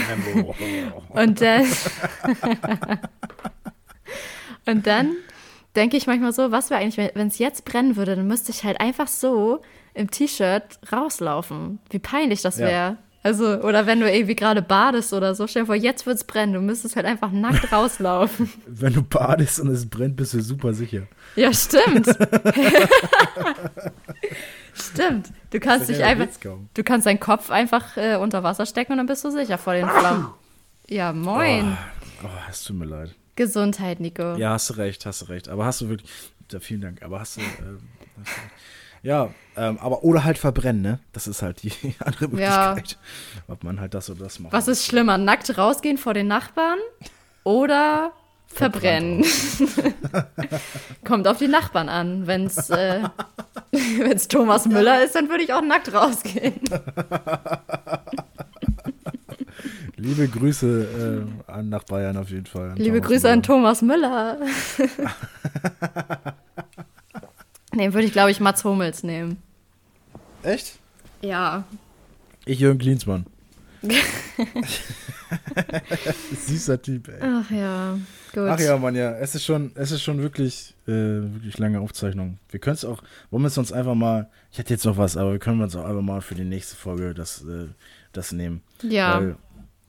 [1.09, 1.65] und dann
[4.65, 5.15] und dann
[5.77, 8.65] denke ich manchmal so, was wäre eigentlich, wenn es jetzt brennen würde, dann müsste ich
[8.65, 9.61] halt einfach so
[9.93, 11.79] im T-Shirt rauslaufen.
[11.89, 12.71] Wie peinlich das wäre.
[12.71, 12.97] Ja.
[13.25, 16.23] Also, oder wenn du irgendwie gerade badest oder so, stell dir vor, jetzt wird es
[16.25, 18.53] brennen, du müsstest halt einfach nackt rauslaufen.
[18.67, 21.07] wenn du badest und es brennt, bist du super sicher.
[21.35, 22.05] Ja, stimmt.
[24.75, 25.29] stimmt.
[25.49, 26.27] Du kannst dich einfach,
[26.71, 29.73] du kannst deinen Kopf einfach äh, unter Wasser stecken und dann bist du sicher vor
[29.73, 30.27] den Flammen.
[30.87, 31.75] Ja, moin.
[32.21, 33.15] Oh, oh, es tut mir leid.
[33.35, 34.35] Gesundheit, Nico.
[34.35, 35.49] Ja, hast du recht, hast du recht.
[35.49, 36.11] Aber hast du wirklich,
[36.51, 37.45] ja, vielen Dank, aber hast du, äh,
[38.19, 38.41] hast du
[39.05, 40.99] ja, ähm, aber oder halt verbrennen, ne?
[41.13, 42.91] Das ist halt die andere Möglichkeit.
[42.91, 43.43] Ja.
[43.47, 44.51] Ob man halt das oder das macht.
[44.51, 45.17] Was ist schlimmer?
[45.19, 46.79] Nackt rausgehen vor den Nachbarn
[47.43, 48.11] oder
[48.47, 49.23] verbrennen?
[51.05, 52.25] Kommt auf die Nachbarn an.
[52.25, 53.03] Wenn es äh,
[54.27, 56.59] Thomas Müller ist, dann würde ich auch nackt rausgehen.
[59.97, 62.73] Liebe Grüße äh, an nach Bayern auf jeden Fall.
[62.75, 63.33] Liebe Thomas Grüße Müller.
[63.33, 64.37] an Thomas Müller.
[67.75, 69.37] Nee, würde ich, glaube ich, Mats Hummels nehmen.
[70.43, 70.79] Echt?
[71.21, 71.65] Ja.
[72.45, 73.25] Ich Jürgen Klinsmann.
[76.47, 77.19] Süßer Typ, ey.
[77.21, 77.99] Ach ja,
[78.33, 78.47] gut.
[78.47, 79.11] Ach ja, Mann, ja.
[79.17, 82.39] Es ist schon, es ist schon wirklich, äh, wirklich lange Aufzeichnung.
[82.49, 85.17] Wir können es auch, wollen wir es uns einfach mal, ich hätte jetzt noch was,
[85.17, 87.67] aber wir können uns auch einfach mal für die nächste Folge das, äh,
[88.13, 88.61] das nehmen.
[88.81, 89.19] Ja.
[89.19, 89.35] Weil,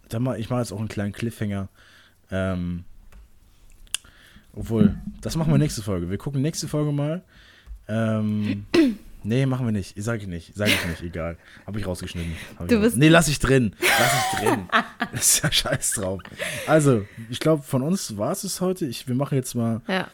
[0.08, 1.68] dann mal, ich mache jetzt auch einen kleinen Cliffhanger.
[2.30, 2.84] Ähm,
[4.54, 6.10] obwohl, das machen wir nächste Folge.
[6.10, 7.22] Wir gucken nächste Folge mal,
[7.88, 8.66] ähm,
[9.22, 9.94] nee, machen wir nicht.
[9.96, 10.52] Sag ich nicht.
[10.54, 11.36] Sag ich nicht, egal.
[11.66, 12.32] Hab ich rausgeschnitten.
[12.58, 13.74] Hab du ich bist nee, lass ich drin.
[13.80, 14.68] Lass ich drin.
[15.12, 16.20] das ist ja scheiß drauf.
[16.66, 18.86] Also, ich glaube, von uns war es es heute.
[18.86, 19.80] Ich, wir machen jetzt mal.
[19.88, 20.08] Ja.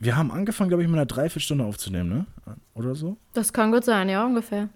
[0.00, 2.26] Wir haben angefangen, glaube ich, mit einer Dreiviertelstunde aufzunehmen, ne?
[2.74, 3.16] Oder so?
[3.34, 4.68] Das kann gut sein, ja, ungefähr.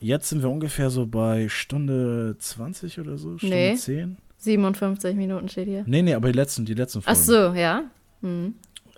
[0.00, 3.74] Jetzt sind wir ungefähr so bei Stunde 20 oder so, Stunde nee.
[3.74, 4.18] 10.
[4.38, 5.84] 57 Minuten steht hier.
[5.86, 7.18] Nee, nee, aber die letzten, die letzten Folgen.
[7.18, 7.84] Ach so, ja.
[8.20, 8.54] Mhm.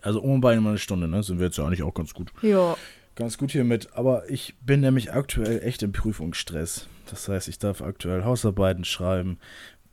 [0.08, 1.22] Also um bei eine Stunde, ne?
[1.22, 2.32] Sind wir jetzt ja eigentlich auch ganz gut.
[2.40, 2.78] Ja.
[3.14, 3.92] Ganz gut hier mit.
[3.92, 6.88] Aber ich bin nämlich aktuell echt im Prüfungsstress.
[7.10, 9.36] Das heißt, ich darf aktuell Hausarbeiten schreiben.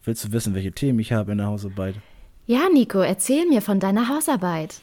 [0.06, 1.96] Willst du wissen, welche Themen ich habe in der Hausarbeit?
[2.46, 4.76] Ja, Nico, erzähl mir von deiner Hausarbeit.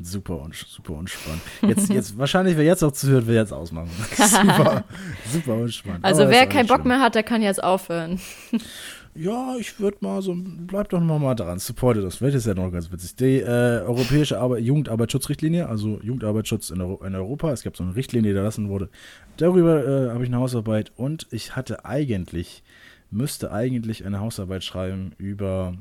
[0.00, 1.42] Super, und, super unspannend.
[1.60, 3.90] Jetzt, jetzt, wahrscheinlich, wer jetzt auch zuhört, will jetzt ausmachen.
[4.16, 4.84] super,
[5.30, 6.02] super unspannend.
[6.02, 8.20] Also, wer keinen Bock mehr hat, der kann jetzt aufhören
[9.18, 12.16] ja, ich würde mal so, bleib doch mal dran, supporte das.
[12.16, 13.16] Vielleicht ist ja noch ganz witzig.
[13.16, 17.96] Die äh, europäische Arbeit, Jugendarbeitsschutzrichtlinie, also Jugendarbeitsschutz in, Euro, in, Europa, es gab so eine
[17.96, 18.90] Richtlinie, die erlassen wurde.
[19.36, 22.62] Darüber äh, habe ich eine Hausarbeit und ich hatte eigentlich,
[23.10, 25.74] müsste eigentlich eine Hausarbeit schreiben über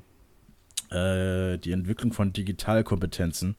[0.89, 3.55] äh, die Entwicklung von Digitalkompetenzen.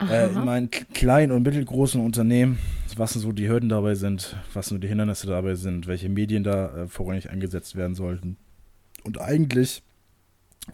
[0.00, 2.58] Äh, in meinen kleinen und mittelgroßen Unternehmen,
[2.96, 6.76] was so die Hürden dabei sind, was nur die Hindernisse dabei sind, welche Medien da
[6.76, 8.36] äh, vorrangig eingesetzt werden sollten.
[9.04, 9.82] Und eigentlich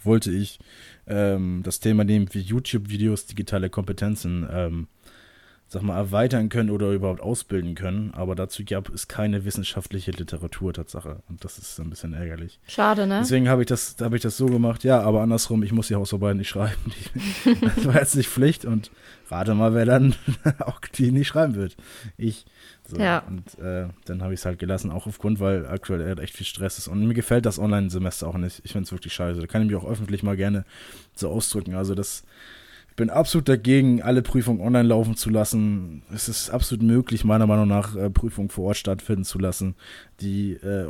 [0.03, 0.59] wollte ich
[1.07, 4.89] ähm, das Thema nehmen, wie YouTube-Videos digitale Kompetenzen ähm,
[5.71, 8.13] sag mal, erweitern können oder überhaupt ausbilden können.
[8.13, 11.23] Aber dazu gab es keine wissenschaftliche Literatur, Tatsache.
[11.29, 12.59] Und das ist ein bisschen ärgerlich.
[12.67, 13.21] Schade, ne?
[13.21, 14.83] Deswegen habe ich, das, hab ich das so gemacht.
[14.83, 16.93] Ja, aber andersrum, ich muss die Hausarbeiten nicht schreiben.
[17.61, 18.65] das war jetzt nicht Pflicht.
[18.65, 18.91] Und
[19.31, 20.17] rate mal, wer dann
[20.59, 21.77] auch die nicht schreiben wird.
[22.17, 22.47] Ich.
[22.91, 23.23] So, ja.
[23.29, 26.79] Und äh, dann habe ich es halt gelassen, auch aufgrund, weil aktuell echt viel Stress
[26.79, 26.89] ist.
[26.89, 28.61] Und mir gefällt das Online-Semester auch nicht.
[28.65, 29.41] Ich finde es wirklich scheiße.
[29.41, 30.65] Da kann ich mich auch öffentlich mal gerne
[31.15, 31.75] so ausdrücken.
[31.75, 32.25] Also das
[32.91, 36.03] ich bin absolut dagegen, alle Prüfungen online laufen zu lassen.
[36.13, 39.77] Es ist absolut möglich, meiner Meinung nach, äh, Prüfungen vor Ort stattfinden zu lassen.
[40.21, 40.89] Die äh,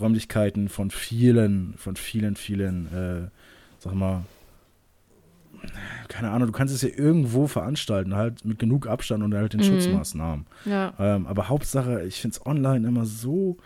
[0.00, 3.28] Räumlichkeiten von vielen, von vielen, vielen, äh,
[3.78, 4.24] sag mal,
[6.08, 9.60] keine Ahnung, du kannst es ja irgendwo veranstalten, halt mit genug Abstand und halt den
[9.60, 9.64] Mhm.
[9.64, 10.46] Schutzmaßnahmen.
[10.64, 10.92] Ja.
[10.98, 13.56] Ähm, aber Hauptsache, ich finde es online immer so,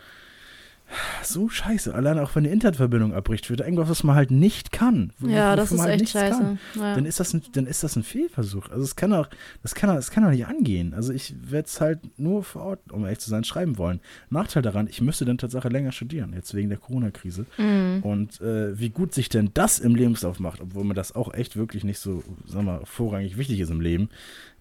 [1.23, 1.93] so scheiße.
[1.93, 5.13] Alleine auch wenn die Internetverbindung abbricht, wird irgendwas, was man halt nicht kann.
[5.19, 6.39] Ja, das ist halt echt scheiße.
[6.39, 6.59] kann.
[6.75, 6.95] Ja.
[6.95, 8.69] Dann ist das ein, dann ist das ein Fehlversuch.
[8.69, 9.29] Also es kann auch,
[9.61, 10.93] das kann, das kann doch nicht angehen.
[10.93, 13.99] Also ich werde es halt nur vor Ort, um ehrlich zu sein, schreiben wollen.
[14.29, 17.45] Nachteil daran, ich müsste dann tatsächlich länger studieren, jetzt wegen der Corona-Krise.
[17.57, 17.99] Mhm.
[18.03, 21.55] Und äh, wie gut sich denn das im Lebenslauf macht, obwohl mir das auch echt
[21.55, 24.09] wirklich nicht so, sag mal, vorrangig wichtig ist im Leben,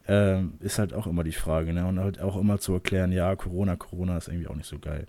[0.09, 1.73] ähm, ist halt auch immer die Frage.
[1.73, 1.87] Ne?
[1.87, 5.07] Und halt auch immer zu erklären, ja, Corona, Corona ist irgendwie auch nicht so geil.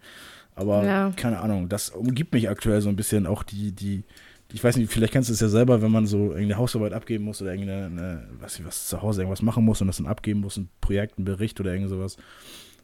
[0.60, 1.12] Aber Ja.
[1.16, 4.03] keine Ahnung, das umgibt mich aktuell so ein bisschen auch die, die,
[4.51, 7.24] ich weiß nicht, vielleicht kennst du es ja selber, wenn man so irgendeine Hausarbeit abgeben
[7.24, 10.07] muss oder irgendeine, eine, was, ich, was zu Hause irgendwas machen muss und das dann
[10.07, 12.18] abgeben muss, ein Projekt, ein Bericht oder irgend sowas.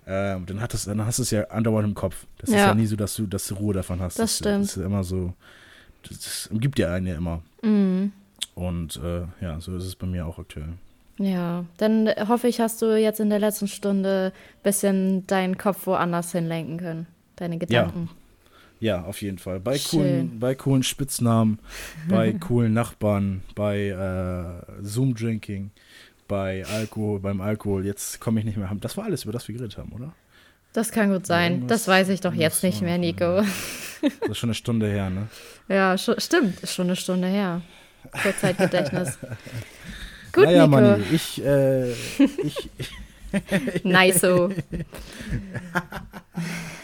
[0.08, 2.26] Ähm, dann, hat das, dann hast du es ja andauernd im Kopf.
[2.38, 2.68] Das ist Ja.
[2.68, 4.20] ja nie so, dass du, dass du Ruhe davon hast.
[4.20, 4.64] Das stimmt.
[4.66, 5.34] Das ist ja immer so,
[6.08, 7.42] das, das umgibt dir einen ja immer.
[7.64, 8.12] Mhm.
[8.54, 10.70] Und äh, ja, so ist es bei mir auch aktuell.
[11.18, 15.88] Ja, dann hoffe ich, hast du jetzt in der letzten Stunde ein bisschen deinen Kopf
[15.88, 17.08] woanders hinlenken können.
[17.36, 18.10] Deine Gedanken.
[18.80, 19.60] Ja, auf jeden Fall.
[19.60, 19.90] Bei Schön.
[19.90, 21.60] coolen, bei coolen Spitznamen,
[22.10, 25.72] bei coolen Nachbarn, bei äh, Zoom-Drinking,
[26.28, 27.86] bei Alkohol, beim Alkohol.
[27.86, 28.70] Jetzt komme ich nicht mehr.
[28.82, 30.14] Das war alles, über das wir geredet haben, oder?
[30.74, 31.54] Das kann gut sein.
[31.54, 33.44] Irgendwas Das weiß ich doch jetzt nicht mehr, Nico.
[34.02, 35.28] Das ist schon eine Stunde her, ne?
[35.70, 36.60] Ja, scho- stimmt.
[36.60, 37.62] Ist schon eine Stunde her.
[38.22, 39.18] Kurzzeitgedächtnis.
[40.34, 40.82] Gut, naja, Nico.
[40.82, 42.70] Manni, ich, äh, ich,
[43.84, 44.50] Nice so.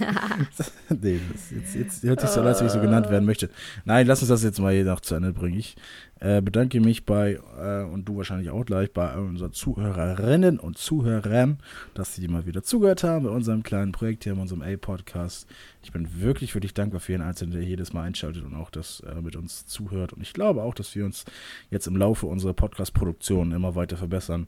[0.89, 3.49] nee, das, jetzt, jetzt hört sich so an, als wenn ich so genannt werden möchte.
[3.85, 5.57] Nein, lass uns das jetzt mal hier noch zu Ende bringen.
[5.57, 5.75] Ich
[6.19, 11.57] äh, bedanke mich bei, äh, und du wahrscheinlich auch gleich, bei unseren Zuhörerinnen und Zuhörern,
[11.93, 15.47] dass sie mal wieder zugehört haben bei unserem kleinen Projekt hier, in unserem A-Podcast.
[15.83, 19.01] Ich bin wirklich, wirklich dankbar für jeden Einzelnen, der jedes Mal einschaltet und auch das
[19.01, 20.13] äh, mit uns zuhört.
[20.13, 21.25] Und ich glaube auch, dass wir uns
[21.69, 24.47] jetzt im Laufe unserer Podcast-Produktion immer weiter verbessern.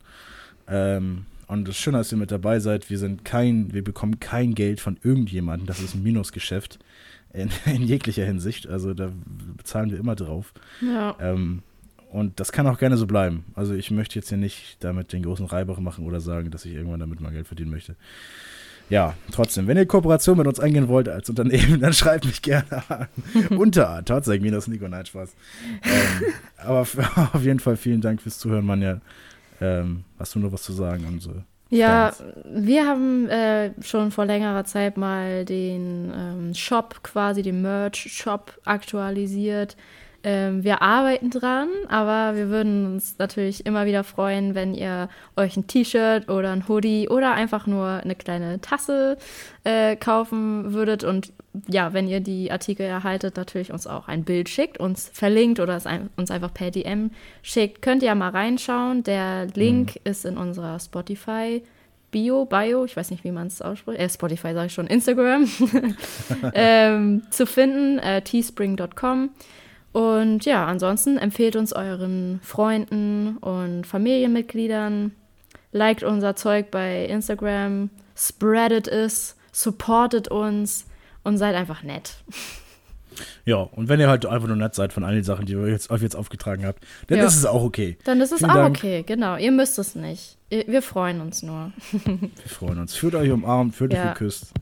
[0.67, 4.55] Ähm, und das Schöne, dass ihr mit dabei seid, wir sind kein, wir bekommen kein
[4.55, 5.67] Geld von irgendjemandem.
[5.67, 6.79] Das ist ein Minusgeschäft
[7.33, 8.67] in, in jeglicher Hinsicht.
[8.67, 9.11] Also da
[9.57, 10.53] bezahlen wir immer drauf.
[10.81, 11.15] Ja.
[11.19, 11.63] Ähm,
[12.11, 13.45] und das kann auch gerne so bleiben.
[13.55, 16.73] Also ich möchte jetzt hier nicht damit den großen Reibach machen oder sagen, dass ich
[16.73, 17.95] irgendwann damit mal Geld verdienen möchte.
[18.89, 22.83] Ja, trotzdem, wenn ihr Kooperation mit uns eingehen wollt als Unternehmen, dann schreibt mich gerne
[22.89, 23.07] an.
[23.57, 25.33] Unter tatsächlich minus Nico, nein, Spaß.
[25.83, 29.01] Ähm, aber auf jeden Fall vielen Dank fürs Zuhören, Manja.
[29.64, 31.05] Ähm, hast du noch was zu sagen?
[31.05, 31.32] Und so?
[31.70, 32.34] Ja, Fans.
[32.45, 39.78] wir haben äh, schon vor längerer Zeit mal den ähm, Shop, quasi den Merch-Shop aktualisiert.
[40.26, 45.57] Ähm, wir arbeiten dran, aber wir würden uns natürlich immer wieder freuen, wenn ihr euch
[45.57, 49.17] ein T-Shirt oder ein Hoodie oder einfach nur eine kleine Tasse
[49.65, 51.03] äh, kaufen würdet.
[51.03, 51.34] Und
[51.67, 55.76] ja, wenn ihr die Artikel erhaltet, natürlich uns auch ein Bild schickt, uns verlinkt oder
[55.76, 57.11] es ein, uns einfach per DM
[57.41, 57.82] schickt.
[57.82, 59.03] Könnt ihr ja mal reinschauen.
[59.03, 61.61] Der Link ist in unserer Spotify.
[62.11, 65.49] Bio, Bio, ich weiß nicht, wie man es ausspricht, äh, Spotify sage ich schon, Instagram,
[66.53, 69.32] ähm, zu finden, äh, teespring.com.
[69.93, 75.11] Und ja, ansonsten empfehlt uns euren Freunden und Familienmitgliedern,
[75.71, 80.85] liked unser Zeug bei Instagram, spreadet es, supportet uns
[81.23, 82.15] und seid einfach nett.
[83.45, 85.67] Ja, und wenn ihr halt einfach nur nett seid von all den Sachen, die wir
[85.67, 87.25] jetzt, euch jetzt aufgetragen habt, dann Ja.
[87.25, 87.95] ist es auch okay.
[88.05, 88.75] Dann ist es Vielen auch Dank.
[88.77, 89.37] okay, genau.
[89.37, 90.37] Ihr müsst es nicht.
[90.49, 91.71] Ihr- Wir freuen uns nur.
[91.91, 92.95] Wir freuen uns.
[92.95, 94.01] Fühlt euch umarmt, fühlt Ja.
[94.07, 94.53] euch geküsst.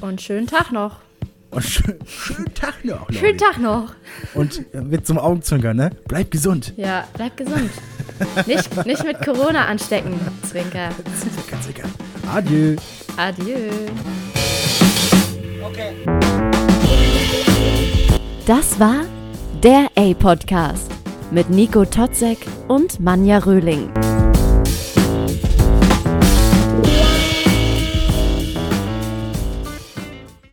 [0.00, 1.00] Und schönen Tag noch.
[1.52, 3.20] Und schön, schönen Tag noch, Leute.
[3.20, 3.94] Schönen Tag noch.
[4.32, 5.90] Und äh, mit zum Augenzwinkern, ne?
[6.08, 6.72] Bleibt gesund.
[6.78, 7.70] Ja, bleibt gesund.
[8.46, 10.88] nicht, nicht mit Corona anstecken, Zwinker.
[11.14, 11.88] Zwinker, zwinker.
[12.34, 12.76] Adieu.
[13.18, 13.68] Adieu.
[18.46, 19.04] Das war
[19.62, 20.90] der A-Podcast
[21.30, 22.38] mit Nico Totzek
[22.68, 23.90] und Manja Röhling.